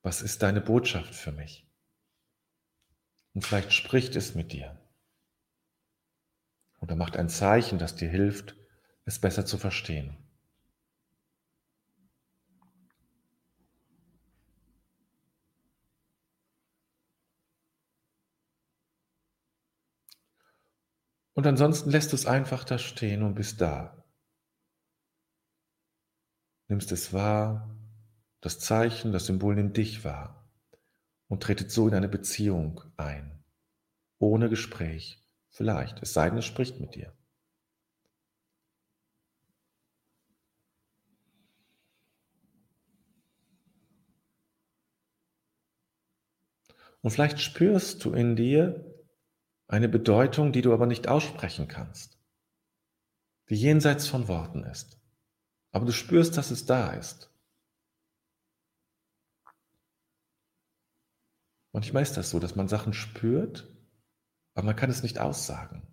Was 0.01 0.23
ist 0.23 0.41
deine 0.41 0.61
Botschaft 0.61 1.13
für 1.13 1.31
mich? 1.31 1.67
Und 3.33 3.45
vielleicht 3.45 3.71
spricht 3.71 4.15
es 4.15 4.33
mit 4.33 4.51
dir. 4.51 4.77
Oder 6.79 6.95
macht 6.95 7.15
ein 7.15 7.29
Zeichen, 7.29 7.77
das 7.77 7.95
dir 7.95 8.09
hilft, 8.09 8.55
es 9.05 9.19
besser 9.19 9.45
zu 9.45 9.59
verstehen. 9.59 10.17
Und 21.41 21.47
ansonsten 21.47 21.89
lässt 21.89 22.11
du 22.11 22.15
es 22.15 22.27
einfach 22.27 22.63
da 22.65 22.77
stehen 22.77 23.23
und 23.23 23.33
bist 23.33 23.61
da. 23.61 24.05
Nimmst 26.67 26.91
es 26.91 27.13
wahr, 27.13 27.75
das 28.41 28.59
Zeichen, 28.59 29.11
das 29.11 29.25
Symbol 29.25 29.55
nimmt 29.55 29.75
dich 29.75 30.03
wahr 30.03 30.47
und 31.29 31.41
tretet 31.41 31.71
so 31.71 31.87
in 31.87 31.95
eine 31.95 32.09
Beziehung 32.09 32.81
ein. 32.95 33.43
Ohne 34.19 34.49
Gespräch, 34.49 35.25
vielleicht, 35.49 36.03
es 36.03 36.13
sei 36.13 36.29
denn, 36.29 36.37
es 36.37 36.45
spricht 36.45 36.79
mit 36.79 36.93
dir. 36.93 37.11
Und 47.01 47.09
vielleicht 47.09 47.39
spürst 47.39 48.05
du 48.05 48.13
in 48.13 48.35
dir, 48.35 48.90
eine 49.71 49.87
Bedeutung, 49.87 50.51
die 50.51 50.61
du 50.61 50.73
aber 50.73 50.85
nicht 50.85 51.07
aussprechen 51.07 51.69
kannst, 51.69 52.19
die 53.49 53.55
jenseits 53.55 54.07
von 54.07 54.27
Worten 54.27 54.63
ist. 54.63 54.99
Aber 55.71 55.85
du 55.85 55.93
spürst, 55.93 56.37
dass 56.37 56.51
es 56.51 56.65
da 56.65 56.91
ist. 56.91 57.29
Manchmal 61.71 62.03
ist 62.03 62.17
das 62.17 62.29
so, 62.29 62.39
dass 62.39 62.57
man 62.57 62.67
Sachen 62.67 62.91
spürt, 62.91 63.65
aber 64.55 64.65
man 64.65 64.75
kann 64.75 64.89
es 64.89 65.03
nicht 65.03 65.19
aussagen. 65.19 65.87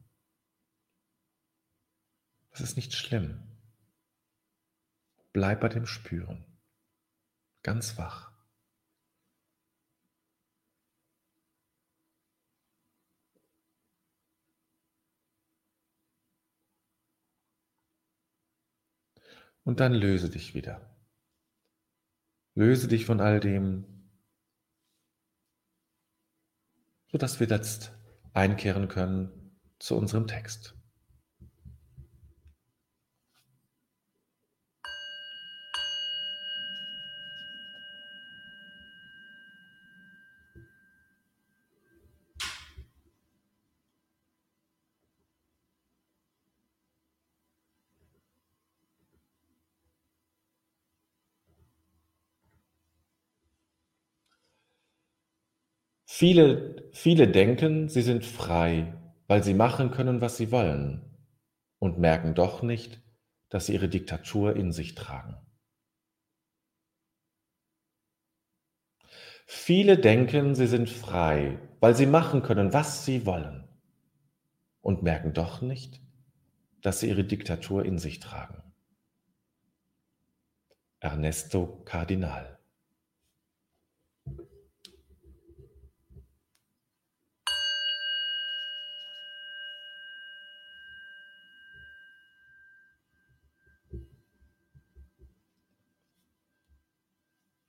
Das 2.50 2.60
ist 2.60 2.74
nicht 2.74 2.94
schlimm. 2.94 3.40
Bleib 5.32 5.60
bei 5.60 5.68
dem 5.68 5.86
Spüren. 5.86 6.44
Ganz 7.62 7.96
wach. 7.96 8.27
Und 19.68 19.80
dann 19.80 19.92
löse 19.92 20.30
dich 20.30 20.54
wieder. 20.54 20.80
Löse 22.54 22.88
dich 22.88 23.04
von 23.04 23.20
all 23.20 23.38
dem, 23.38 23.84
sodass 27.08 27.38
wir 27.38 27.48
jetzt 27.48 27.92
einkehren 28.32 28.88
können 28.88 29.60
zu 29.78 29.94
unserem 29.94 30.26
Text. 30.26 30.74
Viele, 56.20 56.90
viele 56.94 57.28
denken, 57.28 57.88
sie 57.88 58.02
sind 58.02 58.24
frei, 58.24 58.92
weil 59.28 59.44
sie 59.44 59.54
machen 59.54 59.92
können, 59.92 60.20
was 60.20 60.36
sie 60.36 60.50
wollen 60.50 61.16
und 61.78 62.00
merken 62.00 62.34
doch 62.34 62.60
nicht, 62.60 63.00
dass 63.50 63.66
sie 63.66 63.74
ihre 63.74 63.88
Diktatur 63.88 64.56
in 64.56 64.72
sich 64.72 64.96
tragen. 64.96 65.36
Viele 69.46 69.96
denken, 69.96 70.56
sie 70.56 70.66
sind 70.66 70.90
frei, 70.90 71.60
weil 71.78 71.94
sie 71.94 72.06
machen 72.06 72.42
können, 72.42 72.72
was 72.72 73.04
sie 73.04 73.24
wollen 73.24 73.68
und 74.80 75.04
merken 75.04 75.34
doch 75.34 75.60
nicht, 75.62 76.00
dass 76.82 76.98
sie 76.98 77.10
ihre 77.10 77.22
Diktatur 77.22 77.84
in 77.84 77.96
sich 77.96 78.18
tragen. 78.18 78.60
Ernesto 80.98 81.80
Cardinal 81.84 82.57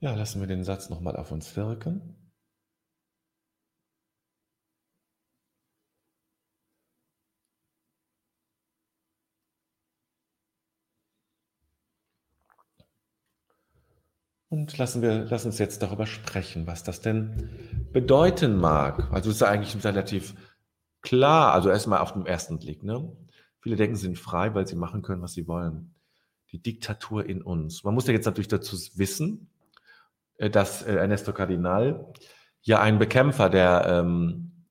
Ja, 0.01 0.13
lassen 0.15 0.39
wir 0.39 0.48
den 0.48 0.63
Satz 0.63 0.89
nochmal 0.89 1.15
auf 1.18 1.32
uns 1.32 1.56
wirken. 1.58 2.15
Und 14.50 14.77
lassen 14.77 15.01
wir, 15.01 15.25
lass 15.25 15.46
uns 15.46 15.60
jetzt 15.60 15.82
darüber 15.84 16.08
sprechen, 16.08 16.65
was 16.65 16.84
das 16.84 17.01
denn 17.01 17.50
bedeuten 17.91 18.56
mag. 18.58 19.12
Also 19.12 19.29
es 19.29 19.38
ist 19.38 19.44
eigentlich 19.44 19.84
relativ 19.84 20.34
klar, 21.01 21.53
also 21.53 21.70
erstmal 21.70 22.00
auf 22.00 22.13
dem 22.13 22.25
ersten 22.25 22.58
Blick. 22.58 22.84
Ne? 22.84 23.15
Viele 23.60 23.75
denken, 23.75 23.96
sie 23.96 24.03
sind 24.03 24.18
frei, 24.18 24.56
weil 24.56 24.65
sie 24.65 24.75
machen 24.75 25.01
können, 25.01 25.22
was 25.22 25.34
sie 25.34 25.48
wollen. 25.48 25.94
Die 26.51 26.62
Diktatur 26.62 27.25
in 27.25 27.41
uns. 27.44 27.84
Man 27.84 27.94
muss 27.94 28.08
ja 28.08 28.13
jetzt 28.13 28.25
natürlich 28.25 28.48
dazu 28.48 28.75
wissen, 28.96 29.51
dass 30.39 30.84
äh, 30.84 30.96
Ernesto 30.96 31.34
Cardinal 31.34 32.13
ja 32.62 32.81
ein 32.81 32.98
Bekämpfer 33.00 33.50
der, 33.50 33.86
ähm, 33.88 34.65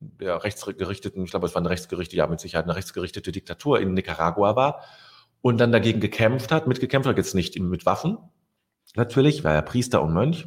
der 0.00 0.42
rechtsgerichteten, 0.42 1.24
ich 1.24 1.30
glaube, 1.30 1.46
es 1.46 1.54
war 1.54 1.62
eine 1.62 1.70
rechtsgerichtete, 1.70 2.16
ja 2.16 2.26
mit 2.26 2.40
Sicherheit 2.40 2.64
eine 2.64 2.76
rechtsgerichtete 2.76 3.32
Diktatur 3.32 3.80
in 3.80 3.94
Nicaragua 3.94 4.56
war 4.56 4.82
und 5.40 5.58
dann 5.58 5.72
dagegen 5.72 6.00
gekämpft 6.00 6.50
hat, 6.50 6.66
mitgekämpft 6.66 7.08
hat, 7.08 7.16
jetzt 7.16 7.34
nicht 7.34 7.58
mit 7.58 7.86
Waffen, 7.86 8.18
natürlich, 8.96 9.44
war 9.44 9.52
er 9.54 9.62
Priester 9.62 10.02
und 10.02 10.12
Mönch 10.12 10.46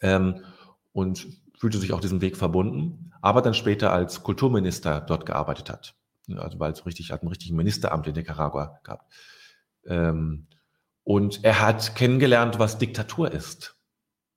ähm, 0.00 0.44
und 0.92 1.26
fühlte 1.58 1.78
sich 1.78 1.92
auch 1.92 2.00
diesem 2.00 2.20
Weg 2.20 2.36
verbunden, 2.36 3.12
aber 3.22 3.40
dann 3.40 3.54
später 3.54 3.92
als 3.92 4.22
Kulturminister 4.22 5.00
dort 5.00 5.26
gearbeitet 5.26 5.70
hat. 5.70 5.94
Also 6.36 6.58
weil 6.58 6.72
es 6.72 6.84
richtig, 6.86 7.12
hat 7.12 7.22
ein 7.22 7.28
richtiges 7.28 7.56
Ministeramt 7.56 8.06
in 8.06 8.14
Nicaragua 8.14 8.80
gehabt. 8.82 9.12
Ähm, 9.86 10.48
und 11.06 11.44
er 11.44 11.60
hat 11.60 11.94
kennengelernt, 11.94 12.58
was 12.58 12.78
Diktatur 12.78 13.30
ist, 13.30 13.76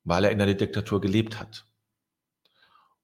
weil 0.03 0.23
er 0.23 0.29
in 0.29 0.39
einer 0.39 0.53
Diktatur 0.53 1.01
gelebt 1.01 1.39
hat. 1.39 1.65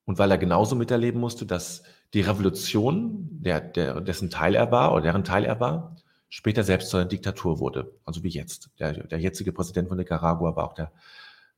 Und 0.05 0.19
weil 0.19 0.29
er 0.29 0.37
genauso 0.37 0.75
miterleben 0.75 1.19
musste, 1.19 1.47
dass 1.47 1.81
die 2.13 2.21
Revolution, 2.21 3.27
der, 3.41 3.61
der, 3.61 4.01
dessen 4.01 4.29
Teil 4.29 4.53
er 4.53 4.71
war 4.71 4.93
oder 4.93 5.01
deren 5.01 5.23
Teil 5.23 5.45
er 5.45 5.59
war, 5.59 5.95
später 6.29 6.63
selbst 6.63 6.91
zu 6.91 6.97
einer 6.97 7.07
Diktatur 7.07 7.57
wurde. 7.57 7.91
Also 8.05 8.21
wie 8.21 8.29
jetzt. 8.29 8.69
Der, 8.77 8.93
der 8.93 9.19
jetzige 9.19 9.51
Präsident 9.51 9.87
von 9.87 9.97
Nicaragua 9.97 10.55
war 10.55 10.65
auch 10.65 10.73
der, 10.73 10.91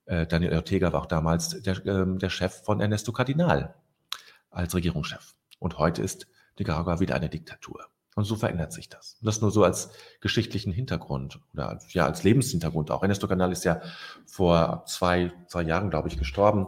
äh, 0.05 0.25
Daniel 0.25 0.53
Ortega 0.53 0.93
war 0.93 1.01
auch 1.01 1.07
damals 1.07 1.61
der, 1.61 1.85
äh, 1.85 2.17
der 2.17 2.29
Chef 2.29 2.63
von 2.63 2.79
Ernesto 2.79 3.11
Cardinal 3.11 3.75
als 4.49 4.73
Regierungschef. 4.73 5.35
Und 5.59 5.77
heute 5.77 6.01
ist 6.01 6.25
Nicaragua 6.57 7.01
wieder 7.01 7.15
eine 7.15 7.27
Diktatur. 7.27 7.89
Und 8.17 8.23
so 8.23 8.35
verändert 8.35 8.73
sich 8.73 8.89
das. 8.89 9.17
Und 9.21 9.27
das 9.27 9.41
nur 9.41 9.51
so 9.51 9.63
als 9.63 9.91
geschichtlichen 10.21 10.71
Hintergrund 10.71 11.39
oder 11.53 11.69
als, 11.69 11.93
ja 11.93 12.07
als 12.07 12.23
Lebenshintergrund 12.23 12.89
auch. 12.89 13.03
Ernesto 13.03 13.27
Canal 13.27 13.51
ist 13.51 13.63
ja 13.63 13.79
vor 14.25 14.85
zwei, 14.87 15.31
zwei 15.45 15.61
Jahren, 15.61 15.91
glaube 15.91 16.07
ich, 16.07 16.17
gestorben. 16.17 16.65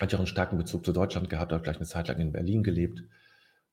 Hat 0.00 0.12
ja 0.12 0.18
auch 0.18 0.20
einen 0.20 0.28
starken 0.28 0.58
Bezug 0.58 0.84
zu 0.84 0.92
Deutschland 0.92 1.28
gehabt, 1.28 1.50
hat 1.50 1.64
gleich 1.64 1.74
eine 1.74 1.86
Zeit 1.86 2.06
lang 2.06 2.20
in 2.20 2.30
Berlin 2.30 2.62
gelebt 2.62 3.02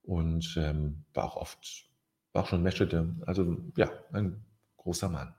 und 0.01 0.55
ähm, 0.57 1.05
war 1.13 1.25
auch 1.25 1.35
oft, 1.35 1.85
war 2.33 2.41
auch 2.41 2.47
schon 2.47 2.63
Meschede. 2.63 3.13
Also 3.27 3.57
ja, 3.77 3.91
ein 4.11 4.43
großer 4.77 5.07
Mann. 5.07 5.35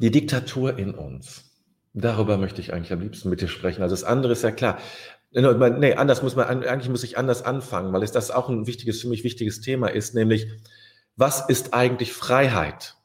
Die 0.00 0.10
Diktatur 0.10 0.76
in 0.76 0.96
uns. 0.96 1.44
Darüber 1.92 2.38
möchte 2.38 2.60
ich 2.60 2.72
eigentlich 2.72 2.92
am 2.92 3.00
liebsten 3.00 3.30
mit 3.30 3.40
dir 3.40 3.46
sprechen. 3.46 3.82
Also 3.82 3.92
das 3.92 4.02
andere 4.02 4.32
ist 4.32 4.42
ja 4.42 4.50
klar. 4.50 4.78
Nee, 5.32 5.94
anders 5.94 6.22
muss 6.22 6.34
man, 6.34 6.64
eigentlich 6.64 6.88
muss 6.88 7.04
ich 7.04 7.16
anders 7.16 7.42
anfangen, 7.42 7.92
weil 7.92 8.02
es 8.02 8.10
das 8.10 8.32
auch 8.32 8.48
ein 8.48 8.66
wichtiges, 8.66 9.00
für 9.00 9.08
mich 9.08 9.22
wichtiges 9.22 9.60
Thema 9.60 9.86
ist, 9.88 10.14
nämlich, 10.14 10.48
was 11.16 11.48
ist 11.48 11.72
eigentlich 11.72 12.12
Freiheit? 12.12 12.96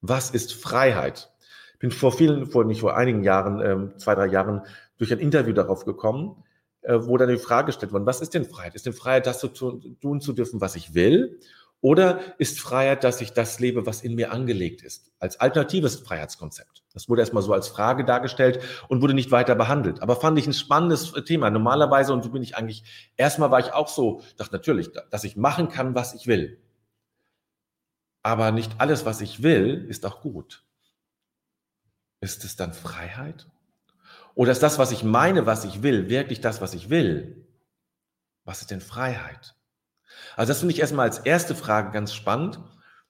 Was 0.00 0.30
ist 0.30 0.54
Freiheit? 0.54 1.30
Ich 1.74 1.78
bin 1.80 1.90
vor 1.90 2.12
vielen, 2.12 2.46
vor 2.46 2.64
nicht 2.64 2.80
vor 2.80 2.96
einigen 2.96 3.22
Jahren, 3.22 3.60
ähm, 3.60 3.98
zwei, 3.98 4.14
drei 4.14 4.26
Jahren, 4.26 4.62
durch 4.96 5.12
ein 5.12 5.18
Interview 5.18 5.52
darauf 5.52 5.84
gekommen, 5.84 6.42
äh, 6.82 6.98
wo 7.00 7.18
dann 7.18 7.28
die 7.28 7.36
Frage 7.36 7.66
gestellt 7.66 7.92
wurde, 7.92 8.06
was 8.06 8.22
ist 8.22 8.32
denn 8.32 8.46
Freiheit? 8.46 8.74
Ist 8.74 8.86
denn 8.86 8.92
Freiheit, 8.94 9.26
das 9.26 9.40
zu 9.40 9.48
tun, 9.48 9.98
tun 10.00 10.20
zu 10.20 10.32
dürfen, 10.32 10.62
was 10.62 10.76
ich 10.76 10.94
will? 10.94 11.38
Oder 11.84 12.40
ist 12.40 12.60
Freiheit, 12.60 13.04
dass 13.04 13.20
ich 13.20 13.34
das 13.34 13.60
lebe, 13.60 13.84
was 13.84 14.00
in 14.00 14.14
mir 14.14 14.32
angelegt 14.32 14.80
ist? 14.80 15.12
Als 15.18 15.38
alternatives 15.38 15.96
Freiheitskonzept. 15.96 16.82
Das 16.94 17.10
wurde 17.10 17.20
erstmal 17.20 17.42
so 17.42 17.52
als 17.52 17.68
Frage 17.68 18.06
dargestellt 18.06 18.58
und 18.88 19.02
wurde 19.02 19.12
nicht 19.12 19.30
weiter 19.30 19.54
behandelt. 19.54 20.00
Aber 20.00 20.16
fand 20.16 20.38
ich 20.38 20.46
ein 20.46 20.54
spannendes 20.54 21.12
Thema. 21.26 21.50
Normalerweise, 21.50 22.14
und 22.14 22.24
so 22.24 22.30
bin 22.30 22.42
ich 22.42 22.56
eigentlich, 22.56 22.84
erstmal 23.18 23.50
war 23.50 23.60
ich 23.60 23.74
auch 23.74 23.88
so, 23.88 24.22
dachte 24.38 24.54
natürlich, 24.54 24.92
dass 25.10 25.24
ich 25.24 25.36
machen 25.36 25.68
kann, 25.68 25.94
was 25.94 26.14
ich 26.14 26.26
will. 26.26 26.58
Aber 28.22 28.50
nicht 28.50 28.80
alles, 28.80 29.04
was 29.04 29.20
ich 29.20 29.42
will, 29.42 29.84
ist 29.86 30.06
auch 30.06 30.22
gut. 30.22 30.64
Ist 32.22 32.44
es 32.44 32.56
dann 32.56 32.72
Freiheit? 32.72 33.46
Oder 34.34 34.52
ist 34.52 34.62
das, 34.62 34.78
was 34.78 34.90
ich 34.90 35.04
meine, 35.04 35.44
was 35.44 35.66
ich 35.66 35.82
will, 35.82 36.08
wirklich 36.08 36.40
das, 36.40 36.62
was 36.62 36.72
ich 36.72 36.88
will? 36.88 37.46
Was 38.46 38.62
ist 38.62 38.70
denn 38.70 38.80
Freiheit? 38.80 39.54
Also 40.36 40.50
das 40.50 40.60
finde 40.60 40.74
ich 40.74 40.80
erstmal 40.80 41.08
als 41.08 41.18
erste 41.18 41.54
Frage 41.54 41.92
ganz 41.92 42.12
spannend, 42.12 42.60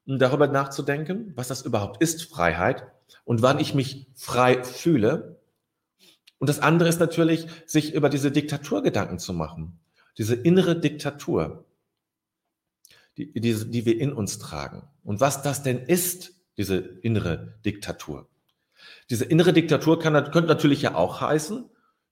um 0.07 0.19
darüber 0.19 0.47
nachzudenken, 0.47 1.33
was 1.35 1.49
das 1.49 1.63
überhaupt 1.63 2.03
ist, 2.03 2.25
Freiheit, 2.25 2.87
und 3.25 3.43
wann 3.43 3.59
ich 3.59 3.75
mich 3.75 4.07
frei 4.15 4.63
fühle. 4.63 5.41
Und 6.39 6.49
das 6.49 6.61
andere 6.61 6.89
ist 6.89 7.01
natürlich, 7.01 7.47
sich 7.67 7.95
über 7.95 8.09
diese 8.09 8.31
Diktatur 8.31 8.83
Gedanken 8.83 9.19
zu 9.19 9.33
machen. 9.33 9.79
Diese 10.19 10.35
innere 10.35 10.79
Diktatur, 10.79 11.65
die, 13.17 13.33
die, 13.33 13.71
die 13.71 13.87
wir 13.87 13.99
in 13.99 14.13
uns 14.13 14.39
tragen. 14.39 14.83
Und 15.03 15.21
was 15.21 15.43
das 15.43 15.63
denn 15.63 15.79
ist, 15.79 16.33
diese 16.57 16.77
innere 16.77 17.59
Diktatur. 17.65 18.29
Diese 19.11 19.25
innere 19.25 19.53
Diktatur 19.53 19.99
kann, 19.99 20.13
könnte 20.31 20.49
natürlich 20.49 20.83
ja 20.83 20.95
auch 20.95 21.21
heißen, 21.21 21.65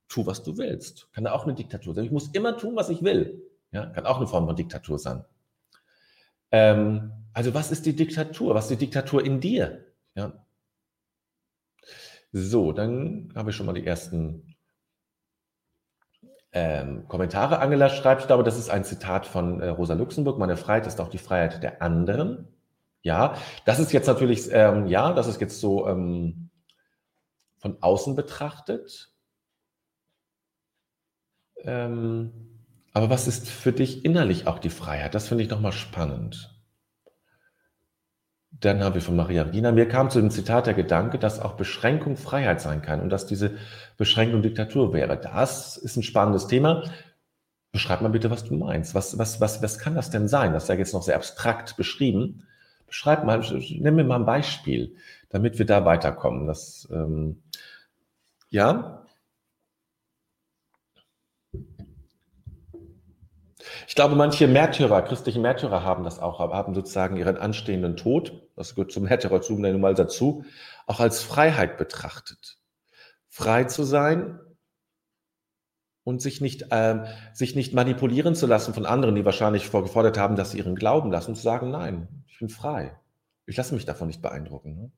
tu, 0.09 0.27
was 0.27 0.43
du 0.43 0.59
willst. 0.59 1.09
Kann 1.13 1.25
ja 1.25 1.33
auch 1.33 1.45
eine 1.45 1.55
Diktatur 1.55 1.95
sein. 1.95 2.05
Ich 2.05 2.11
muss 2.11 2.29
immer 2.33 2.57
tun, 2.57 2.77
was 2.77 2.89
ich 2.89 3.03
will. 3.03 3.43
Ja, 3.73 3.87
kann 3.87 4.07
auch 4.07 4.19
eine 4.19 4.27
Form 4.27 4.47
von 4.47 4.57
Diktatur 4.57 4.99
sein. 4.99 5.25
Ähm, 6.51 7.13
also 7.33 7.55
was 7.55 7.73
ist 7.73 7.87
die 7.87 7.97
Diktatur? 7.97 8.55
Was 8.55 8.65
ist 8.71 8.81
die 8.81 8.87
Diktatur 8.87 9.25
in 9.25 9.41
dir? 9.41 9.87
Ja. 10.15 10.33
So, 12.33 12.73
dann 12.73 13.33
habe 13.35 13.51
ich 13.51 13.57
schon 13.57 13.67
mal 13.67 13.75
die 13.75 13.87
ersten 13.87 14.55
Ähm, 16.55 17.09
Kommentare. 17.09 17.61
Angela 17.61 17.89
schreibt, 17.89 18.23
ich 18.23 18.27
glaube, 18.27 18.43
das 18.45 18.59
ist 18.59 18.69
ein 18.69 18.85
Zitat 18.85 19.27
von 19.27 19.61
äh, 19.61 19.69
Rosa 19.69 19.95
Luxemburg. 19.95 20.39
Meine 20.39 20.57
Freiheit 20.59 20.87
ist 20.87 21.01
auch 21.01 21.09
die 21.09 21.19
Freiheit 21.19 21.63
der 21.63 21.81
anderen. 21.81 22.47
Ja, 23.03 23.37
das 23.65 23.79
ist 23.81 23.93
jetzt 23.93 24.07
natürlich, 24.07 24.49
ähm, 24.53 24.87
ja, 24.87 25.13
das 25.15 25.27
ist 25.29 25.41
jetzt 25.41 25.61
so 25.61 25.89
ähm, 25.89 26.51
von 27.59 27.79
außen 27.83 28.15
betrachtet. 28.17 29.13
Ähm, 31.65 32.52
aber 32.93 33.11
was 33.11 33.27
ist 33.27 33.49
für 33.49 33.73
dich 33.73 34.05
innerlich 34.05 34.47
auch 34.47 34.59
die 34.59 34.71
Freiheit? 34.71 35.15
Das 35.15 35.29
finde 35.29 35.45
ich 35.45 35.51
nochmal 35.51 35.73
spannend. 35.73 36.51
Dann 38.51 38.85
haben 38.85 38.95
wir 38.95 39.03
von 39.03 39.17
Maria 39.17 39.43
Regina, 39.43 39.73
mir 39.73 39.89
kam 39.89 40.11
zu 40.11 40.21
dem 40.21 40.31
Zitat 40.31 40.67
der 40.67 40.75
Gedanke, 40.75 41.19
dass 41.19 41.41
auch 41.41 41.55
Beschränkung 41.55 42.17
Freiheit 42.17 42.61
sein 42.61 42.83
kann 42.83 43.01
und 43.01 43.11
dass 43.11 43.27
diese 43.27 43.57
Beschränkung 43.97 44.43
Diktatur 44.43 44.93
wäre. 44.93 45.19
Das 45.19 45.77
ist 45.77 45.97
ein 45.97 46.03
spannendes 46.03 46.47
Thema. 46.47 46.85
Beschreib 47.73 48.03
mal 48.03 48.09
bitte, 48.11 48.31
was 48.31 48.45
du 48.45 48.55
meinst. 48.55 48.95
Was, 48.95 49.19
was, 49.19 49.41
was, 49.41 49.63
was 49.63 49.79
kann 49.79 49.95
das 49.95 50.11
denn 50.11 50.29
sein? 50.29 50.53
Das 50.53 50.65
ist 50.65 50.69
ja 50.69 50.75
jetzt 50.75 50.93
noch 50.93 51.03
sehr 51.03 51.17
abstrakt 51.17 51.77
beschrieben. 51.77 52.47
Beschreib 52.87 53.25
mal, 53.25 53.41
nimm 53.41 53.95
mir 53.97 54.05
mal 54.05 54.17
ein 54.17 54.27
Beispiel, 54.27 54.95
damit 55.31 55.59
wir 55.59 55.65
da 55.65 55.87
weiterkommen. 55.87 56.47
Das, 56.47 56.87
ähm, 56.93 57.43
ja, 58.51 59.07
Ich 63.89 63.95
glaube, 63.95 64.15
manche 64.15 64.47
Märtyrer, 64.47 65.03
christliche 65.03 65.41
Märtyrer 65.41 65.83
haben 65.83 66.05
das 66.05 66.19
auch, 66.19 66.39
haben 66.39 66.75
sozusagen 66.75 67.17
ihren 67.17 67.37
anstehenden 67.37 67.97
Tod, 67.97 68.49
das 68.57 68.75
gehört 68.75 68.93
zum 68.93 69.05
Märtyrertum 69.05 69.61
nun 69.61 69.81
mal 69.81 69.95
dazu, 69.95 70.45
auch 70.87 71.01
als 71.01 71.23
Freiheit 71.23 71.79
betrachtet. 71.79 72.59
Frei 73.29 73.65
zu 73.65 73.83
sein 73.83 74.39
und 76.05 76.21
sich 76.21 76.41
nicht, 76.41 76.71
äh, 76.71 77.05
sich 77.33 77.55
nicht 77.55 77.75
manipulieren 77.75 78.35
zu 78.35 78.47
lassen 78.47 78.75
von 78.75 78.87
anderen, 78.87 79.15
die 79.15 79.25
wahrscheinlich 79.25 79.69
vorgefordert 79.69 80.19
haben, 80.19 80.37
dass 80.37 80.51
sie 80.51 80.59
ihren 80.59 80.77
Glauben 80.77 81.11
lassen, 81.11 81.35
zu 81.35 81.43
sagen, 81.43 81.71
nein, 81.71 82.25
ich 82.27 82.39
bin 82.39 82.49
frei. 82.49 82.99
Ich 83.47 83.57
lasse 83.57 83.75
mich 83.75 83.85
davon 83.85 84.07
nicht 84.07 84.23
beeindrucken. 84.23 84.77
Ne? 84.77 84.93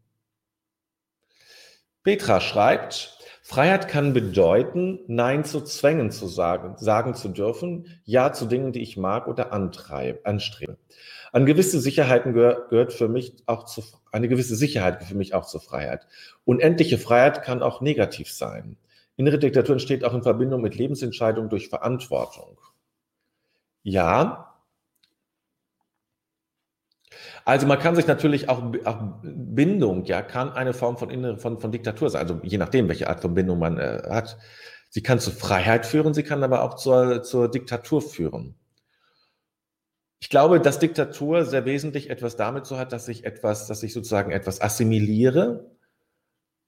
Petra 2.03 2.41
schreibt, 2.41 3.19
Freiheit 3.47 3.89
kann 3.89 4.15
bedeuten, 4.15 5.01
Nein 5.07 5.45
zu 5.45 5.61
Zwängen 5.61 6.11
zu 6.11 6.29
sagen, 6.29 6.77
sagen 6.79 7.15
zu 7.15 7.29
dürfen, 7.29 8.01
Ja 8.07 8.33
zu 8.33 8.47
Dingen, 8.47 8.73
die 8.73 8.81
ich 8.81 8.97
mag 8.97 9.29
oder 9.29 9.53
antreibe, 9.53 10.25
anstrebe. 10.25 10.79
An 11.31 11.45
gewisse 11.45 11.79
Sicherheiten 11.79 12.33
gehör, 12.33 12.69
gehört 12.71 12.95
für 12.95 13.07
mich 13.07 13.35
auch 13.45 13.65
zu, 13.65 13.83
eine 14.11 14.29
gewisse 14.29 14.57
Sicherheit 14.57 15.05
für 15.05 15.15
mich 15.15 15.35
auch 15.35 15.45
zur 15.45 15.61
Freiheit. 15.61 16.07
Unendliche 16.47 16.97
Freiheit 16.97 17.43
kann 17.43 17.63
auch 17.63 17.83
negativ 17.83 18.33
sein. 18.33 18.79
Innere 19.17 19.39
Diktatur 19.39 19.75
entsteht 19.75 20.05
auch 20.05 20.15
in 20.15 20.23
Verbindung 20.23 20.63
mit 20.63 20.77
Lebensentscheidungen 20.77 21.51
durch 21.51 21.69
Verantwortung. 21.69 22.59
Ja, 23.83 24.54
also 27.45 27.67
man 27.67 27.79
kann 27.79 27.95
sich 27.95 28.07
natürlich 28.07 28.49
auch, 28.49 28.63
auch 28.85 28.99
Bindung, 29.23 30.05
ja, 30.05 30.23
kann 30.23 30.53
eine 30.53 30.73
Form 30.73 30.97
von, 30.97 31.39
von, 31.39 31.59
von 31.59 31.73
Diktatur 31.73 32.11
sein, 32.11 32.23
also 32.23 32.41
je 32.43 32.59
nachdem, 32.59 32.89
welche 32.89 33.09
Art 33.09 33.21
von 33.21 33.35
Bindung 33.35 33.59
man 33.59 33.79
äh, 33.79 34.03
hat. 34.09 34.39
Sie 34.89 35.03
kann 35.03 35.19
zur 35.19 35.33
Freiheit 35.33 35.87
führen, 35.87 36.15
sie 36.15 36.23
kann 36.23 36.43
aber 36.43 36.63
auch 36.63 36.75
zur, 36.75 37.23
zur 37.23 37.51
Diktatur 37.51 38.01
führen. 38.01 38.55
Ich 40.21 40.31
glaube, 40.31 40.61
dass 40.61 40.79
Diktatur 40.79 41.45
sehr 41.45 41.67
wesentlich 41.67 42.09
etwas 42.09 42.37
damit 42.37 42.65
so 42.65 42.79
hat, 42.79 42.93
dass 42.93 43.09
ich 43.09 43.25
etwas, 43.25 43.67
dass 43.67 43.83
ich 43.83 43.93
sozusagen 43.93 44.31
etwas 44.31 44.61
assimiliere, 44.61 45.71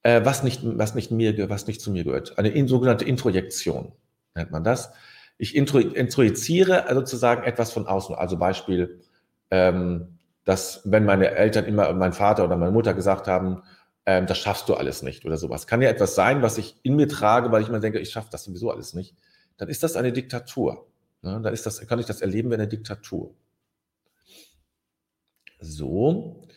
äh, 0.03 0.23
was 0.23 0.43
nicht, 0.43 0.61
was 0.63 0.93
nicht 0.93 1.09
mir, 1.09 1.49
was 1.49 1.65
nicht 1.65 1.81
zu 1.81 1.89
mir 1.89 2.03
gehört. 2.03 2.37
Eine 2.37 2.49
in, 2.49 2.67
sogenannte 2.67 3.05
Introjektion 3.05 3.93
nennt 4.35 4.51
man 4.51 4.63
das. 4.63 4.91
Ich 5.39 5.55
intro, 5.55 5.79
introjiziere 5.79 6.85
sozusagen 6.93 7.43
etwas 7.43 7.71
von 7.71 7.87
außen. 7.87 8.13
Also 8.13 8.37
Beispiel, 8.37 9.01
ähm, 9.49 10.16
dass 10.47 10.79
wenn 10.85 11.03
meine 11.03 11.31
Eltern 11.31 11.65
immer, 11.65 11.91
mein 11.91 12.13
Vater 12.13 12.45
oder 12.45 12.55
meine 12.55 12.71
Mutter 12.71 12.93
gesagt 12.93 13.27
haben, 13.27 13.63
ähm, 14.05 14.27
das 14.27 14.37
schaffst 14.37 14.69
du 14.69 14.75
alles 14.75 15.03
nicht 15.03 15.25
oder 15.25 15.35
sowas. 15.35 15.67
Kann 15.67 15.81
ja 15.81 15.89
etwas 15.89 16.15
sein, 16.15 16.41
was 16.41 16.57
ich 16.57 16.79
in 16.83 16.95
mir 16.95 17.09
trage, 17.09 17.51
weil 17.51 17.61
ich 17.61 17.67
mir 17.67 17.81
denke, 17.81 17.99
ich 17.99 18.11
schaffe 18.11 18.29
das 18.31 18.45
sowieso 18.45 18.71
alles 18.71 18.93
nicht. 18.93 19.13
Dann 19.57 19.67
ist 19.67 19.83
das 19.83 19.97
eine 19.97 20.13
Diktatur. 20.13 20.87
Ne? 21.21 21.41
Dann 21.43 21.53
ist 21.53 21.65
das, 21.65 21.85
kann 21.85 21.99
ich 21.99 22.05
das 22.05 22.21
erleben 22.21 22.49
wie 22.49 22.53
eine 22.53 22.69
Diktatur. 22.69 23.35
So, 25.59 26.47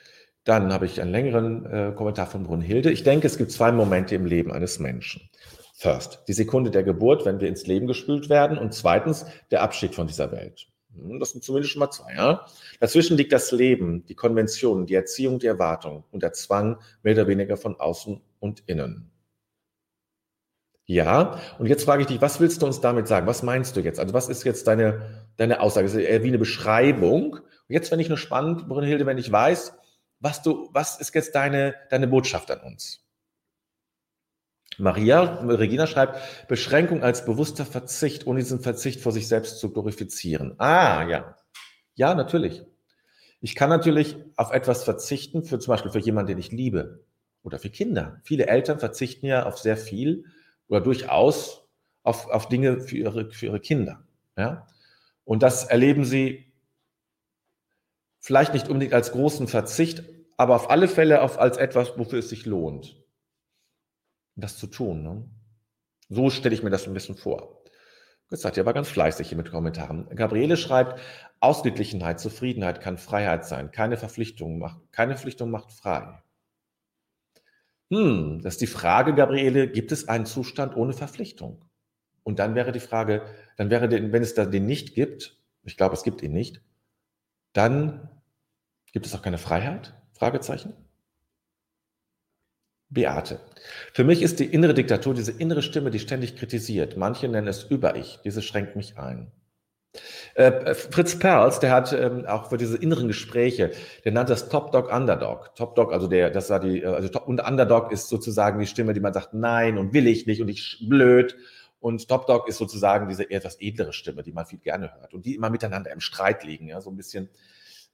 dann 0.44 0.72
habe 0.72 0.86
ich 0.86 1.00
einen 1.00 1.10
längeren 1.10 1.66
äh, 1.66 1.92
Kommentar 1.92 2.28
von 2.28 2.44
Brunhilde. 2.44 2.92
Ich 2.92 3.02
denke, 3.02 3.26
es 3.26 3.38
gibt 3.38 3.50
zwei 3.50 3.72
Momente 3.72 4.14
im 4.14 4.24
Leben 4.24 4.52
eines 4.52 4.78
Menschen. 4.78 5.28
First, 5.74 6.22
die 6.28 6.32
Sekunde 6.32 6.70
der 6.70 6.84
Geburt, 6.84 7.24
wenn 7.24 7.40
wir 7.40 7.48
ins 7.48 7.66
Leben 7.66 7.88
gespült 7.88 8.28
werden. 8.28 8.56
Und 8.56 8.72
zweitens, 8.72 9.26
der 9.50 9.62
Abschied 9.62 9.96
von 9.96 10.06
dieser 10.06 10.30
Welt. 10.30 10.68
Hm, 10.94 11.18
das 11.20 11.30
sind 11.30 11.44
zumindest 11.44 11.72
schon 11.72 11.80
mal 11.80 11.90
zwei. 11.90 12.14
Ja? 12.14 12.46
Dazwischen 12.80 13.16
liegt 13.16 13.32
das 13.32 13.52
Leben, 13.52 14.04
die 14.06 14.14
Konvention, 14.14 14.86
die 14.86 14.94
Erziehung, 14.94 15.38
die 15.38 15.46
Erwartung 15.46 16.04
und 16.10 16.22
der 16.22 16.32
Zwang 16.32 16.78
mehr 17.02 17.14
oder 17.14 17.28
weniger 17.28 17.56
von 17.56 17.78
außen 17.78 18.20
und 18.40 18.62
innen. 18.66 19.10
Ja, 20.86 21.38
und 21.60 21.66
jetzt 21.66 21.84
frage 21.84 22.02
ich 22.02 22.08
dich, 22.08 22.20
was 22.20 22.40
willst 22.40 22.62
du 22.62 22.66
uns 22.66 22.80
damit 22.80 23.06
sagen? 23.06 23.28
Was 23.28 23.44
meinst 23.44 23.76
du 23.76 23.80
jetzt? 23.80 24.00
Also 24.00 24.12
was 24.12 24.28
ist 24.28 24.42
jetzt 24.42 24.66
deine, 24.66 25.24
deine 25.36 25.60
Aussage? 25.60 25.86
Das 25.86 25.94
ist 25.94 26.02
eher 26.02 26.24
wie 26.24 26.28
eine 26.28 26.38
Beschreibung. 26.38 27.34
Und 27.34 27.44
jetzt 27.68 27.90
finde 27.90 28.02
ich 28.02 28.08
nur 28.08 28.18
spannend, 28.18 28.68
Brünnhilde, 28.68 29.06
wenn 29.06 29.16
ich 29.16 29.30
weiß, 29.30 29.74
was 30.18 30.42
du, 30.42 30.68
was 30.72 31.00
ist 31.00 31.14
jetzt 31.14 31.36
deine, 31.36 31.76
deine 31.90 32.08
Botschaft 32.08 32.50
an 32.50 32.60
uns? 32.60 33.08
Maria, 34.80 35.40
Regina 35.42 35.86
schreibt, 35.86 36.48
Beschränkung 36.48 37.02
als 37.02 37.24
bewusster 37.24 37.64
Verzicht, 37.64 38.26
ohne 38.26 38.40
diesen 38.40 38.60
Verzicht 38.60 39.00
vor 39.00 39.12
sich 39.12 39.28
selbst 39.28 39.60
zu 39.60 39.72
glorifizieren. 39.72 40.54
Ah, 40.58 41.06
ja. 41.08 41.36
Ja, 41.94 42.14
natürlich. 42.14 42.64
Ich 43.40 43.54
kann 43.54 43.70
natürlich 43.70 44.16
auf 44.36 44.52
etwas 44.52 44.84
verzichten, 44.84 45.44
für 45.44 45.58
zum 45.58 45.72
Beispiel 45.72 45.90
für 45.90 45.98
jemanden, 45.98 46.28
den 46.28 46.38
ich 46.38 46.52
liebe 46.52 47.04
oder 47.42 47.58
für 47.58 47.70
Kinder. 47.70 48.20
Viele 48.22 48.46
Eltern 48.46 48.78
verzichten 48.78 49.26
ja 49.26 49.46
auf 49.46 49.58
sehr 49.58 49.76
viel 49.76 50.24
oder 50.68 50.80
durchaus 50.80 51.66
auf, 52.02 52.28
auf 52.28 52.48
Dinge 52.48 52.80
für 52.80 52.96
ihre, 52.96 53.30
für 53.30 53.46
ihre 53.46 53.60
Kinder. 53.60 54.04
Ja? 54.36 54.66
Und 55.24 55.42
das 55.42 55.64
erleben 55.64 56.04
sie 56.04 56.52
vielleicht 58.18 58.52
nicht 58.52 58.68
unbedingt 58.68 58.94
als 58.94 59.12
großen 59.12 59.48
Verzicht, 59.48 60.04
aber 60.36 60.54
auf 60.54 60.70
alle 60.70 60.88
Fälle 60.88 61.22
auf, 61.22 61.38
als 61.38 61.56
etwas, 61.56 61.98
wofür 61.98 62.18
es 62.18 62.28
sich 62.28 62.46
lohnt 62.46 62.99
das 64.40 64.56
zu 64.56 64.66
tun. 64.66 65.02
Ne? 65.02 65.24
So 66.08 66.30
stelle 66.30 66.54
ich 66.54 66.62
mir 66.62 66.70
das 66.70 66.86
ein 66.86 66.94
bisschen 66.94 67.16
vor. 67.16 67.62
Jetzt 68.30 68.42
seid 68.42 68.56
ihr 68.56 68.62
aber 68.62 68.74
ganz 68.74 68.88
fleißig 68.88 69.28
hier 69.28 69.38
mit 69.38 69.50
Kommentaren. 69.50 70.08
Gabriele 70.10 70.56
schreibt, 70.56 71.00
Ausgeglichenheit, 71.40 72.20
Zufriedenheit 72.20 72.80
kann 72.80 72.96
Freiheit 72.96 73.44
sein. 73.44 73.72
Keine 73.72 73.96
Verpflichtung 73.96 74.58
macht, 74.58 74.80
keine 74.92 75.14
Verpflichtung 75.14 75.50
macht 75.50 75.72
frei. 75.72 76.22
Hm, 77.90 78.40
das 78.42 78.54
ist 78.54 78.60
die 78.60 78.68
Frage, 78.68 79.14
Gabriele, 79.14 79.68
gibt 79.68 79.90
es 79.90 80.08
einen 80.08 80.26
Zustand 80.26 80.76
ohne 80.76 80.92
Verpflichtung? 80.92 81.64
Und 82.22 82.38
dann 82.38 82.54
wäre 82.54 82.70
die 82.70 82.80
Frage, 82.80 83.24
dann 83.56 83.70
wäre, 83.70 83.90
wenn 83.90 84.22
es 84.22 84.34
da 84.34 84.44
den 84.44 84.66
nicht 84.66 84.94
gibt, 84.94 85.38
ich 85.64 85.76
glaube, 85.76 85.94
es 85.94 86.04
gibt 86.04 86.22
ihn 86.22 86.32
nicht, 86.32 86.62
dann 87.52 88.08
gibt 88.92 89.06
es 89.06 89.14
auch 89.14 89.22
keine 89.22 89.38
Freiheit? 89.38 89.94
Fragezeichen. 90.12 90.74
Beate. 92.90 93.40
Für 93.92 94.04
mich 94.04 94.20
ist 94.20 94.40
die 94.40 94.46
innere 94.46 94.74
Diktatur 94.74 95.14
diese 95.14 95.32
innere 95.32 95.62
Stimme, 95.62 95.90
die 95.90 96.00
ständig 96.00 96.36
kritisiert. 96.36 96.96
Manche 96.96 97.28
nennen 97.28 97.46
es 97.46 97.62
Über-Ich. 97.62 98.18
Diese 98.24 98.42
schränkt 98.42 98.76
mich 98.76 98.98
ein. 98.98 99.30
Äh, 100.34 100.74
Fritz 100.74 101.18
Perls, 101.18 101.58
der 101.58 101.72
hat 101.72 101.92
ähm, 101.92 102.24
auch 102.26 102.48
für 102.50 102.56
diese 102.56 102.76
inneren 102.76 103.08
Gespräche, 103.08 103.72
der 104.04 104.12
nannte 104.12 104.32
das 104.32 104.48
Top 104.48 104.70
Dog 104.70 104.92
Underdog. 104.92 105.54
Top 105.56 105.74
Dog, 105.74 105.92
also 105.92 106.06
der, 106.06 106.30
das 106.30 106.50
war 106.50 106.60
die, 106.60 106.82
äh, 106.82 106.86
also 106.86 107.08
Top, 107.08 107.26
und 107.26 107.40
Underdog 107.40 107.90
ist 107.90 108.08
sozusagen 108.08 108.60
die 108.60 108.66
Stimme, 108.66 108.92
die 108.92 109.00
man 109.00 109.12
sagt, 109.12 109.34
nein 109.34 109.78
und 109.78 109.92
will 109.92 110.06
ich 110.06 110.26
nicht 110.26 110.40
und 110.40 110.48
ich 110.48 110.84
blöd. 110.88 111.36
Und 111.80 112.08
Top 112.08 112.26
Dog 112.26 112.48
ist 112.48 112.58
sozusagen 112.58 113.08
diese 113.08 113.30
etwas 113.30 113.56
edlere 113.60 113.92
Stimme, 113.92 114.22
die 114.22 114.32
man 114.32 114.46
viel 114.46 114.58
gerne 114.58 114.94
hört 114.94 115.14
und 115.14 115.26
die 115.26 115.34
immer 115.34 115.50
miteinander 115.50 115.90
im 115.90 116.00
Streit 116.00 116.44
liegen. 116.44 116.68
Ja, 116.68 116.80
so 116.80 116.90
ein 116.90 116.96
bisschen, 116.96 117.28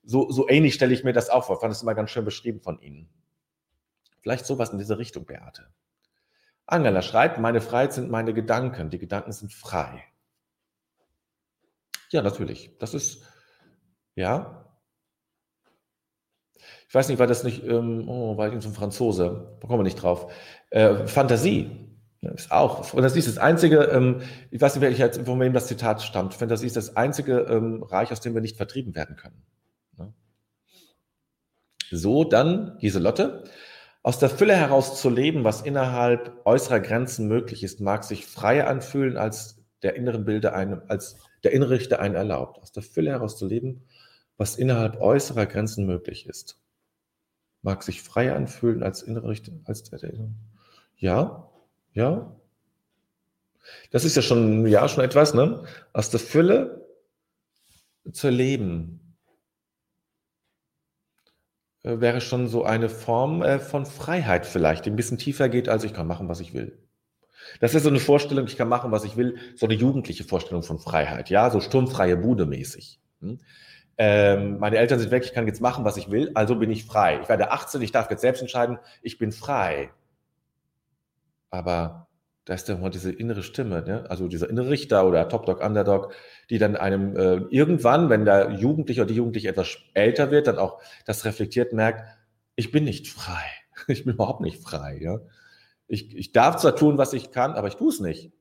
so, 0.05 0.31
so 0.31 0.49
ähnlich 0.49 0.75
stelle 0.75 0.93
ich 0.93 1.05
mir 1.05 1.13
das 1.13 1.31
auch 1.31 1.45
vor. 1.45 1.57
Ich 1.57 1.61
fand 1.61 1.73
es 1.73 1.83
immer 1.83 1.95
ganz 1.95 2.11
schön 2.11 2.25
beschrieben 2.25 2.61
von 2.61 2.81
Ihnen. 2.81 3.09
Vielleicht 4.27 4.45
sowas 4.45 4.71
in 4.71 4.79
diese 4.79 4.99
Richtung, 4.99 5.25
Beate. 5.25 5.69
Angela 6.67 7.01
schreibt, 7.01 7.39
meine 7.39 7.61
Freiheit 7.61 7.93
sind 7.93 8.11
meine 8.11 8.35
Gedanken. 8.35 8.91
Die 8.91 8.99
Gedanken 8.99 9.31
sind 9.31 9.53
frei. 9.53 10.03
Ja, 12.11 12.23
natürlich. 12.23 12.77
Das 12.81 12.93
ist, 12.93 13.23
ja. 14.17 14.69
Ich 16.89 16.93
weiß 16.93 17.09
nicht, 17.09 17.21
war 17.21 17.29
das 17.29 17.45
nicht, 17.45 17.63
ähm, 17.63 18.09
oh, 18.09 18.37
war 18.37 18.53
ich 18.53 18.61
so 18.61 18.71
ein 18.71 18.75
Franzose, 18.75 19.57
da 19.61 19.69
kommen 19.69 19.79
wir 19.79 19.85
nicht 19.85 20.03
drauf. 20.03 20.33
Äh, 20.71 21.07
Fantasie 21.07 21.89
ist 22.21 22.51
auch, 22.51 22.85
Fantasie 22.85 23.21
ist 23.21 23.29
das 23.29 23.39
einzige, 23.39 23.85
ähm, 23.85 24.23
ich 24.51 24.61
weiß 24.61 24.75
nicht, 24.75 24.83
welcher, 24.83 25.25
von 25.25 25.39
wem 25.39 25.53
das 25.53 25.69
Zitat 25.69 26.03
stammt. 26.03 26.35
Fantasie 26.35 26.67
ist 26.67 26.75
das 26.75 26.97
einzige 26.97 27.43
ähm, 27.43 27.85
Reich, 27.85 28.11
aus 28.11 28.19
dem 28.19 28.35
wir 28.35 28.41
nicht 28.41 28.57
vertrieben 28.57 28.97
werden 28.97 29.15
können. 29.15 29.45
Ne? 29.97 30.13
So, 31.93 32.25
dann 32.25 32.77
Giselotte. 32.81 33.45
Aus 34.07 34.21
der 34.21 34.31
Fülle 34.31 34.55
heraus 34.55 35.01
zu 35.01 35.11
leben, 35.11 35.43
was 35.43 35.63
innerhalb 35.63 36.41
äußerer 36.47 36.79
Grenzen 36.79 37.27
möglich 37.27 37.65
ist, 37.65 37.81
mag 37.81 38.05
sich 38.05 38.25
freier 38.25 38.69
anfühlen 38.69 39.17
als 39.17 39.65
der 39.83 39.97
inneren 39.97 40.25
Bilder 40.25 40.55
einem, 40.55 40.81
als 40.87 41.17
der 41.43 41.51
innere 41.51 41.99
einen 41.99 42.15
erlaubt, 42.15 42.63
aus 42.63 42.71
der 42.71 42.85
Fülle 42.85 43.11
heraus 43.11 43.37
zu 43.37 43.49
leben, 43.49 43.83
was 44.37 44.55
innerhalb 44.55 45.01
äußerer 45.01 45.47
Grenzen 45.47 45.87
möglich 45.87 46.29
ist. 46.29 46.63
Mag 47.63 47.83
sich 47.83 48.01
frei 48.01 48.33
anfühlen 48.33 48.85
als 48.85 49.03
innere 49.03 49.29
Richter, 49.29 49.51
als 49.65 49.83
der, 49.83 49.99
der 49.99 50.13
Ja, 50.99 51.51
ja. 51.93 52.33
Das 53.91 54.05
ist 54.05 54.15
ja 54.15 54.23
schon, 54.23 54.69
ja, 54.69 54.89
schon 54.89 55.03
etwas, 55.03 55.35
ne? 55.35 55.65
Aus 55.93 56.11
der 56.11 56.21
Fülle 56.21 56.87
zu 58.13 58.29
leben, 58.29 59.06
äh, 61.87 62.01
wäre 62.01 62.21
schon 62.21 62.49
so 62.49 62.65
eine 62.65 62.89
Form 62.89 63.43
äh, 63.43 63.59
von 63.59 63.87
Freiheit 63.87 64.45
vielleicht, 64.45 64.85
die 64.85 64.91
ein 64.91 64.97
bisschen 64.97 65.19
tiefer 65.19 65.49
geht, 65.49 65.69
als 65.69 65.85
ich 65.85 65.95
kann 65.95 66.07
machen, 66.07 66.29
was 66.29 66.41
ich 66.41 66.53
will. 66.53 66.77
Das 67.61 67.75
ist 67.75 67.85
so 67.85 67.89
eine 67.89 68.01
Vorstellung, 68.01 68.47
ich 68.47 68.57
kann 68.57 68.69
machen, 68.69 68.91
was 68.91 69.05
ich 69.05 69.17
will, 69.17 69.37
so 69.55 69.67
eine 69.67 69.75
jugendliche 69.75 70.25
Vorstellung 70.25 70.65
von 70.65 70.81
Freiheit, 70.81 71.31
ja, 71.31 71.49
so 71.49 71.61
sturmfreie 71.61 72.17
Bude 72.17 72.45
mäßig. 72.45 73.01
Hm? 73.21 73.39
Ähm, 73.99 74.59
meine 74.59 74.77
Eltern 74.77 74.99
sind 74.99 75.13
weg, 75.13 75.25
ich 75.25 75.33
kann 75.33 75.47
jetzt 75.47 75.61
machen, 75.61 75.85
was 75.85 75.97
ich 75.97 76.11
will, 76.11 76.33
also 76.35 76.57
bin 76.57 76.71
ich 76.71 76.85
frei. 76.85 77.21
Ich 77.23 77.29
werde 77.29 77.53
18, 77.53 77.81
ich 77.81 77.93
darf 77.93 78.11
jetzt 78.11 78.21
selbst 78.21 78.43
entscheiden, 78.43 78.79
ich 79.01 79.17
bin 79.17 79.31
frei. 79.31 79.91
Aber 81.51 82.06
da 82.47 82.55
ist 82.55 82.69
ja 82.69 82.77
immer 82.77 82.91
diese 82.91 83.11
innere 83.11 83.43
Stimme, 83.43 83.83
ne? 83.83 84.09
also 84.09 84.29
dieser 84.29 84.49
innere 84.49 84.71
Richter 84.71 85.07
oder 85.07 85.29
Top 85.29 85.47
Dog, 85.47 85.61
Underdog, 85.61 86.15
die 86.49 86.59
dann 86.59 86.77
einem 86.77 87.17
äh, 87.17 87.35
irgendwann, 87.51 88.09
wenn 88.09 88.25
der 88.25 88.53
Jugendliche 88.53 89.01
oder 89.03 89.09
die 89.09 89.17
Jugendliche 89.17 89.49
etwas 89.49 89.77
älter 89.95 90.31
wird, 90.31 90.47
dann 90.47 90.57
auch 90.57 90.81
das 91.05 91.25
reflektiert 91.25 91.73
merkt, 91.73 92.05
ich 92.55 92.71
bin 92.71 92.85
nicht 92.85 93.09
frei. 93.09 93.45
Ich 93.89 94.05
bin 94.05 94.15
überhaupt 94.15 94.41
nicht 94.41 94.63
frei. 94.63 94.99
Ja? 95.03 95.21
Ich, 95.87 96.17
ich 96.17 96.33
darf 96.33 96.57
zwar 96.57 96.75
tun, 96.75 96.97
was 96.97 97.13
ich 97.13 97.31
kann, 97.31 97.53
aber 97.53 97.69
ich 97.69 97.75
tue 97.75 97.91
es 97.91 98.01
nicht. 98.01 98.33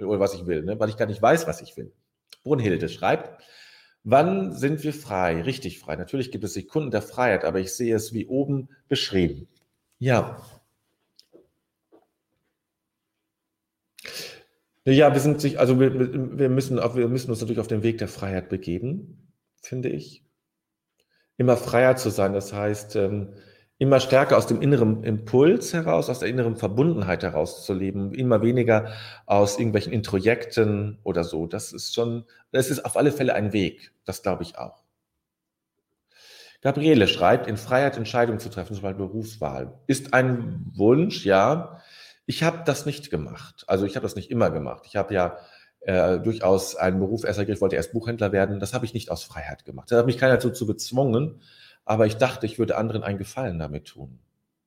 Oder 0.00 0.18
was 0.18 0.32
ich 0.32 0.46
will, 0.46 0.62
ne? 0.62 0.80
weil 0.80 0.88
ich 0.88 0.96
gar 0.96 1.04
nicht 1.04 1.20
weiß, 1.20 1.46
was 1.46 1.60
ich 1.60 1.76
will. 1.76 1.92
Brunhilde 2.42 2.88
schreibt, 2.88 3.42
wann 4.02 4.52
sind 4.52 4.82
wir 4.84 4.94
frei? 4.94 5.42
Richtig 5.42 5.78
frei. 5.78 5.96
Natürlich 5.96 6.30
gibt 6.30 6.44
es 6.44 6.54
Sekunden 6.54 6.90
der 6.90 7.02
Freiheit, 7.02 7.44
aber 7.44 7.60
ich 7.60 7.74
sehe 7.74 7.94
es 7.94 8.14
wie 8.14 8.26
oben 8.26 8.70
beschrieben. 8.88 9.46
Ja, 9.98 10.40
Ja, 14.92 15.12
wir 15.12 15.20
sind 15.20 15.38
sich, 15.40 15.60
also 15.60 15.78
wir, 15.78 16.38
wir, 16.38 16.48
müssen, 16.48 16.78
wir 16.78 17.08
müssen 17.08 17.30
uns 17.30 17.40
natürlich 17.40 17.60
auf 17.60 17.66
den 17.66 17.82
Weg 17.82 17.98
der 17.98 18.08
Freiheit 18.08 18.48
begeben, 18.48 19.34
finde 19.60 19.90
ich. 19.90 20.24
Immer 21.36 21.58
freier 21.58 21.96
zu 21.96 22.08
sein, 22.08 22.32
das 22.32 22.54
heißt, 22.54 22.96
ähm, 22.96 23.34
immer 23.76 24.00
stärker 24.00 24.38
aus 24.38 24.46
dem 24.46 24.62
inneren 24.62 25.04
Impuls 25.04 25.74
heraus, 25.74 26.08
aus 26.08 26.20
der 26.20 26.30
inneren 26.30 26.56
Verbundenheit 26.56 27.22
heraus 27.22 27.66
zu 27.66 27.74
leben, 27.74 28.14
immer 28.14 28.40
weniger 28.40 28.94
aus 29.26 29.58
irgendwelchen 29.58 29.92
Introjekten 29.92 30.98
oder 31.02 31.22
so. 31.22 31.46
Das 31.46 31.74
ist 31.74 31.94
schon, 31.94 32.24
das 32.50 32.70
ist 32.70 32.86
auf 32.86 32.96
alle 32.96 33.12
Fälle 33.12 33.34
ein 33.34 33.52
Weg, 33.52 33.92
das 34.06 34.22
glaube 34.22 34.42
ich 34.42 34.56
auch. 34.56 34.82
Gabriele 36.62 37.08
schreibt, 37.08 37.46
in 37.46 37.58
Freiheit 37.58 37.98
Entscheidungen 37.98 38.40
zu 38.40 38.48
treffen, 38.48 38.74
zum 38.74 38.82
Beispiel 38.82 39.06
Berufswahl, 39.06 39.78
ist 39.86 40.14
ein 40.14 40.64
Wunsch, 40.74 41.26
ja, 41.26 41.82
ich 42.28 42.42
habe 42.42 42.62
das 42.66 42.84
nicht 42.84 43.10
gemacht. 43.10 43.64
Also 43.68 43.86
ich 43.86 43.96
habe 43.96 44.04
das 44.04 44.14
nicht 44.14 44.30
immer 44.30 44.50
gemacht. 44.50 44.82
Ich 44.86 44.96
habe 44.96 45.14
ja 45.14 45.38
äh, 45.80 46.20
durchaus 46.20 46.76
einen 46.76 46.98
Beruf 46.98 47.24
erst 47.24 47.40
ich 47.40 47.60
wollte 47.62 47.76
erst 47.76 47.92
Buchhändler 47.92 48.32
werden. 48.32 48.60
Das 48.60 48.74
habe 48.74 48.84
ich 48.84 48.92
nicht 48.92 49.10
aus 49.10 49.24
Freiheit 49.24 49.64
gemacht. 49.64 49.90
Da 49.90 49.96
hat 49.96 50.04
mich 50.04 50.18
keiner 50.18 50.36
dazu 50.36 50.66
gezwungen, 50.66 51.40
aber 51.86 52.04
ich 52.04 52.18
dachte, 52.18 52.44
ich 52.44 52.58
würde 52.58 52.76
anderen 52.76 53.02
einen 53.02 53.16
Gefallen 53.16 53.58
damit 53.58 53.86
tun. 53.86 54.18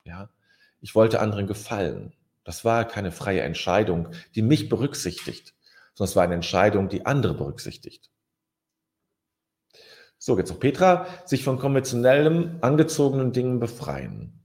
Ja, 0.06 0.32
ich 0.80 0.95
wollte 0.95 1.19
anderen 1.19 1.45
gefallen. 1.45 2.13
Das 2.43 2.65
war 2.65 2.84
keine 2.86 3.12
freie 3.12 3.41
Entscheidung, 3.41 4.08
die 4.34 4.41
mich 4.41 4.67
berücksichtigt, 4.67 5.54
sondern 5.93 6.10
es 6.10 6.15
war 6.15 6.24
eine 6.24 6.34
Entscheidung, 6.34 6.89
die 6.89 7.06
andere 7.06 7.36
berücksichtigt. 7.36 8.10
So, 10.17 10.36
jetzt 10.36 10.50
noch 10.50 10.60
Petra, 10.60 11.06
sich 11.26 11.43
von 11.43 11.60
konventionellem, 11.60 12.58
angezogenen 12.62 13.34
Dingen 13.34 13.60
befreien. 13.60 14.41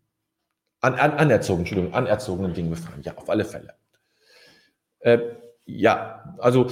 An, 0.87 0.95
an, 0.95 1.13
anerzogen, 1.19 1.61
Entschuldigung, 1.61 1.95
anerzogenen 1.95 2.55
Dingen 2.55 2.71
befreien. 2.71 3.03
Ja, 3.03 3.17
auf 3.17 3.29
alle 3.29 3.45
Fälle. 3.45 3.75
Äh, 5.01 5.19
ja, 5.65 6.37
also 6.39 6.69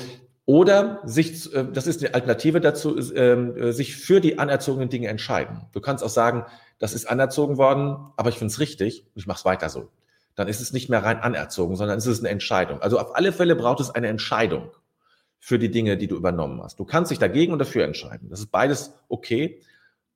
oder 0.46 1.00
sich, 1.05 1.53
äh, 1.53 1.64
das 1.72 1.88
ist 1.88 2.05
eine 2.05 2.14
Alternative 2.14 2.61
dazu, 2.61 2.96
äh, 2.96 3.72
sich 3.72 3.96
für 3.96 4.20
die 4.20 4.38
anerzogenen 4.38 4.88
Dinge 4.88 5.09
entscheiden. 5.09 5.62
Du 5.72 5.81
kannst 5.81 6.05
auch 6.05 6.11
sagen, 6.11 6.44
das 6.79 6.94
ist 6.94 7.07
anerzogen 7.07 7.57
worden, 7.57 7.96
aber 8.16 8.29
ich 8.29 8.37
finde 8.37 8.53
es 8.53 8.61
richtig 8.61 9.05
und 9.14 9.20
ich 9.20 9.27
mache 9.27 9.38
es 9.38 9.44
weiter 9.44 9.68
so. 9.68 9.88
Dann 10.37 10.46
ist 10.46 10.61
es 10.61 10.72
nicht 10.72 10.88
mehr 10.88 11.03
rein 11.03 11.18
anerzogen, 11.18 11.74
sondern 11.74 11.98
es 11.98 12.07
ist 12.07 12.20
eine 12.20 12.29
Entscheidung. 12.29 12.81
Also 12.83 13.00
auf 13.00 13.16
alle 13.16 13.33
Fälle 13.33 13.57
braucht 13.57 13.81
es 13.81 13.90
eine 13.90 14.07
Entscheidung 14.07 14.70
für 15.40 15.59
die 15.59 15.72
Dinge, 15.72 15.96
die 15.96 16.07
du 16.07 16.14
übernommen 16.14 16.62
hast. 16.62 16.79
Du 16.79 16.85
kannst 16.85 17.11
dich 17.11 17.18
dagegen 17.18 17.53
und 17.53 17.59
dafür 17.59 17.85
entscheiden. 17.85 18.31
Das 18.31 18.38
ist 18.38 18.53
beides 18.53 18.94
okay. 19.09 19.61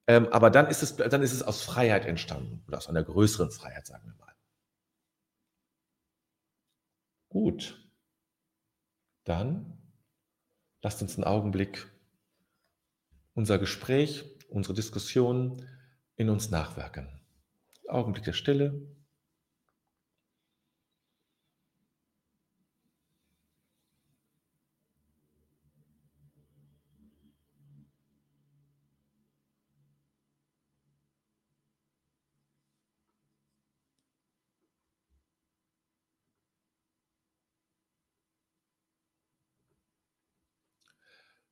Ähm, 0.08 0.26
aber 0.28 0.48
dann 0.48 0.68
ist, 0.68 0.82
es, 0.82 0.96
dann 0.96 1.22
ist 1.22 1.32
es 1.32 1.42
aus 1.42 1.62
Freiheit 1.62 2.06
entstanden 2.06 2.64
oder 2.66 2.78
aus 2.78 2.88
einer 2.88 3.02
größeren 3.04 3.50
Freiheit, 3.50 3.86
sagen 3.86 4.06
wir 4.06 4.14
mal. 4.14 4.34
Gut. 7.28 7.86
Dann 9.24 9.78
lasst 10.80 11.02
uns 11.02 11.16
einen 11.16 11.24
Augenblick 11.24 11.92
unser 13.34 13.58
Gespräch, 13.58 14.24
unsere 14.48 14.72
Diskussion 14.72 15.68
in 16.16 16.30
uns 16.30 16.48
nachwirken. 16.48 17.20
Augenblick 17.86 18.24
der 18.24 18.32
Stille. 18.32 18.80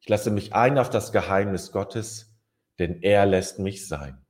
Ich 0.00 0.08
lasse 0.08 0.30
mich 0.30 0.54
ein 0.54 0.78
auf 0.78 0.90
das 0.90 1.12
Geheimnis 1.12 1.72
Gottes, 1.72 2.34
denn 2.78 3.02
er 3.02 3.26
lässt 3.26 3.58
mich 3.58 3.86
sein. 3.86 4.24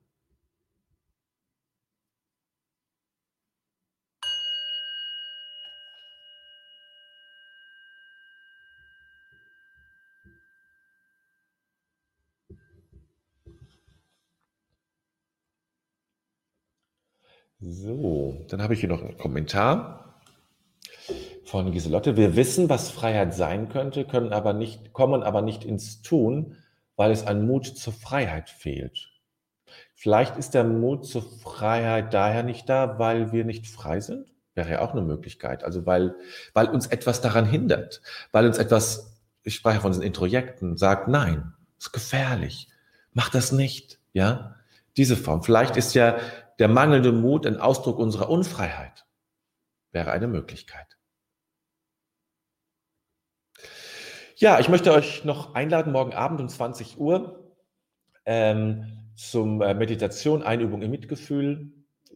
So, 17.61 18.47
dann 18.49 18.63
habe 18.63 18.75
ich 18.75 18.81
hier 18.81 18.89
noch 18.89 19.03
einen 19.03 19.19
Kommentar 19.19 20.08
von 21.49 21.73
Giselotte. 21.73 22.17
Wir 22.17 22.37
wissen, 22.37 22.69
was 22.69 22.91
Freiheit 22.91 23.35
sein 23.35 23.71
könnte, 23.71 24.05
können 24.05 24.35
aber 24.35 24.53
nicht, 24.53 24.93
kommen 24.93 25.23
aber 25.23 25.41
nicht 25.41 25.65
ins 25.65 26.03
Tun, 26.03 26.57
weil 26.95 27.11
es 27.11 27.27
an 27.27 27.47
Mut 27.47 27.67
zur 27.67 27.95
Freiheit 27.95 28.51
fehlt. 28.51 29.11
Vielleicht 29.95 30.37
ist 30.37 30.53
der 30.53 30.65
Mut 30.65 31.07
zur 31.07 31.23
Freiheit 31.23 32.13
daher 32.13 32.43
nicht 32.43 32.69
da, 32.69 32.99
weil 32.99 33.33
wir 33.33 33.47
nicht 33.47 33.67
frei 33.67 34.01
sind. 34.01 34.31
Wäre 34.55 34.73
ja 34.73 34.81
auch 34.81 34.93
eine 34.93 35.01
Möglichkeit. 35.01 35.65
Also 35.65 35.87
weil, 35.87 36.15
weil 36.53 36.69
uns 36.69 36.87
etwas 36.87 37.23
daran 37.23 37.47
hindert, 37.47 38.03
weil 38.31 38.47
uns 38.47 38.59
etwas, 38.59 39.19
ich 39.43 39.55
spreche 39.55 39.81
von 39.81 39.93
diesen 39.93 40.05
Introjekten, 40.05 40.77
sagt, 40.77 41.09
nein, 41.09 41.55
ist 41.79 41.93
gefährlich, 41.93 42.69
mach 43.13 43.31
das 43.31 43.53
nicht, 43.53 43.99
ja. 44.13 44.55
Diese 44.99 45.17
Form. 45.17 45.43
Vielleicht 45.43 45.77
ist 45.77 45.95
ja 45.95 46.19
der 46.59 46.69
mangelnde 46.69 47.13
Mut 47.13 47.47
ein 47.47 47.57
Ausdruck 47.59 47.99
unserer 47.99 48.29
Unfreiheit. 48.29 49.07
Wäre 49.93 50.11
eine 50.11 50.27
Möglichkeit. 50.27 50.98
Ja, 54.41 54.61
ich 54.61 54.69
möchte 54.69 54.93
euch 54.93 55.25
noch 55.25 55.57
einladen, 55.57 55.93
morgen 55.93 56.13
Abend 56.13 56.41
um 56.41 56.49
20 56.49 57.01
Uhr 57.01 57.53
ähm, 58.25 59.11
zum 59.17 59.61
äh, 59.63 59.75
Meditation, 59.75 60.45
Einübung 60.45 60.81
im 60.81 60.93
Mitgefühl. 60.93 61.73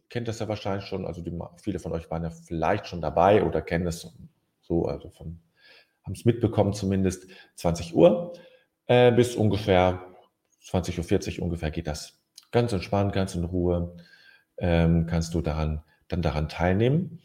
Kennt 0.07 0.29
das 0.29 0.39
ja 0.39 0.47
wahrscheinlich 0.47 0.85
schon, 0.85 1.05
also 1.05 1.21
die, 1.21 1.37
viele 1.61 1.79
von 1.79 1.91
euch 1.91 2.09
waren 2.09 2.23
ja 2.23 2.29
vielleicht 2.29 2.87
schon 2.87 3.01
dabei 3.01 3.43
oder 3.43 3.61
kennen 3.61 3.85
es 3.87 4.07
so, 4.61 4.85
also 4.85 5.09
von, 5.09 5.41
haben 6.05 6.13
es 6.13 6.23
mitbekommen 6.23 6.71
zumindest, 6.71 7.27
20 7.55 7.93
Uhr 7.93 8.31
äh, 8.85 9.11
bis 9.11 9.35
ungefähr 9.35 10.07
20.40 10.63 11.39
Uhr 11.39 11.43
ungefähr 11.43 11.71
geht 11.71 11.87
das 11.87 12.21
ganz 12.51 12.71
entspannt, 12.71 13.11
ganz 13.11 13.35
in 13.35 13.43
Ruhe, 13.43 13.97
ähm, 14.59 15.07
kannst 15.07 15.33
du 15.33 15.41
daran, 15.41 15.83
dann 16.07 16.21
daran 16.21 16.47
teilnehmen. 16.47 17.19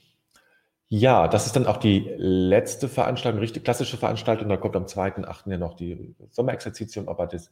Ja, 0.91 1.29
das 1.29 1.45
ist 1.47 1.55
dann 1.55 1.67
auch 1.67 1.77
die 1.77 2.01
letzte 2.17 2.89
Veranstaltung, 2.89 3.41
richtig 3.41 3.63
klassische 3.65 3.99
Veranstaltung. 3.99 4.49
Da 4.49 4.57
kommt 4.57 4.75
am 4.75 4.87
2.8. 4.87 5.51
ja 5.51 5.59
noch 5.59 5.75
die 5.75 6.15
Sommerexerzitium, 6.31 7.09
aber 7.09 7.27
das 7.27 7.51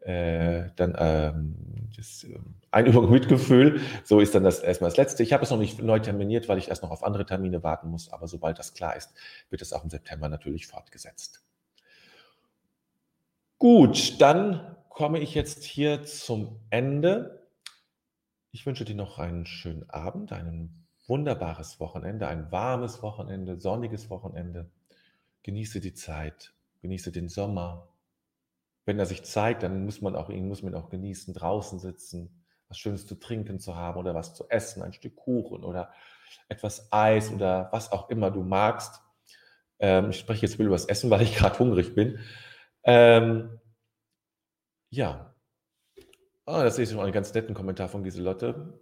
äh, 0.00 0.70
dann 0.76 0.94
ähm, 0.98 1.56
das 1.94 2.24
äh, 2.24 2.38
Einübung 2.70 3.10
Mitgefühl. 3.10 3.80
So 4.04 4.20
ist 4.20 4.34
dann 4.34 4.44
das 4.44 4.60
erstmal 4.60 4.88
das 4.90 4.96
Letzte. 4.96 5.22
Ich 5.22 5.34
habe 5.34 5.44
es 5.44 5.50
noch 5.50 5.58
nicht 5.58 5.82
neu 5.82 5.98
terminiert, 5.98 6.48
weil 6.48 6.56
ich 6.56 6.68
erst 6.68 6.82
noch 6.82 6.90
auf 6.90 7.04
andere 7.04 7.26
Termine 7.26 7.62
warten 7.62 7.88
muss. 7.90 8.10
Aber 8.10 8.26
sobald 8.28 8.58
das 8.58 8.72
klar 8.72 8.96
ist, 8.96 9.12
wird 9.50 9.60
es 9.60 9.74
auch 9.74 9.84
im 9.84 9.90
September 9.90 10.30
natürlich 10.30 10.66
fortgesetzt. 10.66 11.42
Gut, 13.58 14.22
dann 14.22 14.74
komme 14.88 15.18
ich 15.18 15.34
jetzt 15.34 15.64
hier 15.64 16.02
zum 16.04 16.60
Ende. 16.70 17.46
Ich 18.52 18.64
wünsche 18.64 18.86
dir 18.86 18.94
noch 18.94 19.18
einen 19.18 19.44
schönen 19.44 19.88
Abend, 19.90 20.32
ein 20.32 20.79
wunderbares 21.10 21.78
Wochenende, 21.80 22.26
ein 22.28 22.50
warmes 22.50 23.02
Wochenende, 23.02 23.60
sonniges 23.60 24.08
Wochenende. 24.08 24.70
Genieße 25.42 25.80
die 25.80 25.92
Zeit, 25.92 26.54
genieße 26.80 27.12
den 27.12 27.28
Sommer, 27.28 27.90
wenn 28.86 28.98
er 28.98 29.06
sich 29.06 29.22
zeigt, 29.24 29.62
dann 29.62 29.84
muss 29.84 30.00
man 30.00 30.16
auch 30.16 30.30
ihn 30.30 30.48
muss 30.48 30.62
man 30.62 30.74
auch 30.74 30.88
genießen, 30.88 31.34
draußen 31.34 31.78
sitzen, 31.78 32.42
was 32.68 32.78
Schönes 32.78 33.06
zu 33.06 33.14
trinken 33.14 33.60
zu 33.60 33.76
haben 33.76 33.98
oder 33.98 34.14
was 34.14 34.34
zu 34.34 34.48
essen, 34.48 34.82
ein 34.82 34.92
Stück 34.92 35.16
Kuchen 35.16 35.64
oder 35.64 35.92
etwas 36.48 36.92
Eis 36.92 37.30
oder 37.30 37.68
was 37.72 37.92
auch 37.92 38.08
immer 38.08 38.30
du 38.30 38.42
magst. 38.42 39.00
Ähm, 39.78 40.10
ich 40.10 40.18
spreche 40.18 40.46
jetzt 40.46 40.58
über 40.58 40.70
das 40.70 40.86
Essen, 40.86 41.10
weil 41.10 41.22
ich 41.22 41.36
gerade 41.36 41.58
hungrig 41.58 41.94
bin. 41.94 42.18
Ähm, 42.84 43.60
ja. 44.90 45.34
Ah, 46.46 46.64
das 46.64 46.76
sehe 46.76 46.84
ich 46.84 46.90
schon 46.90 47.00
einen 47.00 47.12
ganz 47.12 47.32
netten 47.32 47.54
Kommentar 47.54 47.88
von 47.88 48.02
Giselotte. 48.02 48.78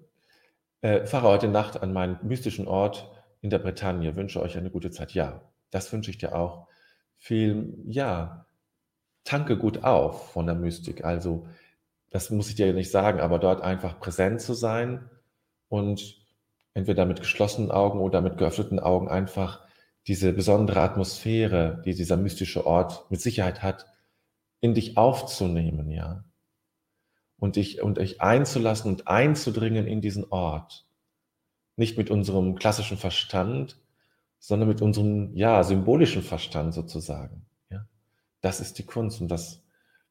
Äh, 0.81 1.07
fahre 1.07 1.29
heute 1.29 1.49
Nacht 1.49 1.83
an 1.83 1.93
meinen 1.93 2.19
mystischen 2.23 2.69
Ort 2.69 3.11
in 3.41 3.51
der 3.51 3.59
Bretagne. 3.59 4.15
Wünsche 4.17 4.41
euch 4.41 4.57
eine 4.57 4.71
gute 4.71 4.91
Zeit. 4.91 5.13
Ja, 5.13 5.43
das 5.71 5.93
wünsche 5.93 6.11
ich 6.11 6.19
dir 6.19 6.35
auch. 6.35 6.69
Viel, 7.17 7.75
ja, 7.87 8.47
tanke 9.25 9.59
gut 9.59 9.85
auf 9.85 10.33
von 10.33 10.47
der 10.47 10.55
Mystik. 10.55 11.05
Also, 11.05 11.47
das 12.11 12.31
muss 12.31 12.49
ich 12.49 12.55
dir 12.55 12.73
nicht 12.73 12.91
sagen, 12.91 13.21
aber 13.21 13.39
dort 13.39 13.61
einfach 13.61 14.01
präsent 14.01 14.41
zu 14.41 14.55
sein 14.55 15.11
und 15.69 16.17
entweder 16.75 17.05
mit 17.07 17.21
geschlossenen 17.21 17.71
Augen 17.71 18.01
oder 18.01 18.21
mit 18.21 18.39
geöffneten 18.39 18.79
Augen 18.79 19.09
einfach 19.09 19.67
diese 20.07 20.33
besondere 20.33 20.81
Atmosphäre, 20.81 21.83
die 21.85 21.95
dieser 21.95 22.17
mystische 22.17 22.67
Ort 22.67 23.11
mit 23.11 23.21
Sicherheit 23.21 23.63
hat, 23.63 23.87
in 24.61 24.75
dich 24.75 24.97
aufzunehmen, 24.97 25.91
ja. 25.91 26.25
Und 27.39 27.57
dich, 27.57 27.83
und 27.83 27.99
dich 27.99 28.21
einzulassen 28.21 28.91
und 28.91 29.07
einzudringen 29.07 29.87
in 29.87 30.01
diesen 30.01 30.25
Ort. 30.31 30.87
Nicht 31.77 31.97
mit 31.97 32.11
unserem 32.11 32.57
klassischen 32.57 32.99
Verstand, 32.99 33.81
sondern 34.41 34.69
mit 34.69 34.83
unserem, 34.83 35.35
ja, 35.37 35.63
symbolischen 35.63 36.23
Verstand 36.23 36.75
sozusagen. 36.75 37.49
Das 38.41 38.61
ist 38.61 38.79
die 38.79 38.87
Kunst 38.87 39.21
und 39.21 39.29
das 39.29 39.63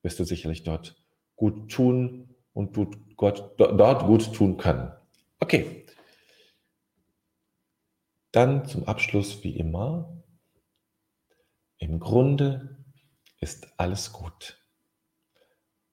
wirst 0.01 0.19
du 0.19 0.23
sicherlich 0.23 0.63
dort 0.63 1.01
gut 1.35 1.71
tun 1.71 2.35
und 2.53 2.75
du 2.75 2.91
Gott 3.15 3.55
dort 3.57 4.05
gut 4.05 4.33
tun 4.33 4.57
können. 4.57 4.91
Okay. 5.39 5.85
Dann 8.31 8.65
zum 8.65 8.83
Abschluss 8.85 9.43
wie 9.43 9.55
immer. 9.55 10.21
Im 11.77 11.99
Grunde 11.99 12.83
ist 13.39 13.67
alles 13.79 14.11
gut. 14.11 14.61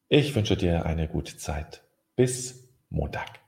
Ich 0.08 0.34
wünsche 0.34 0.56
dir 0.56 0.84
eine 0.84 1.08
gute 1.08 1.36
Zeit. 1.36 1.82
Bis 2.14 2.68
Montag. 2.90 3.43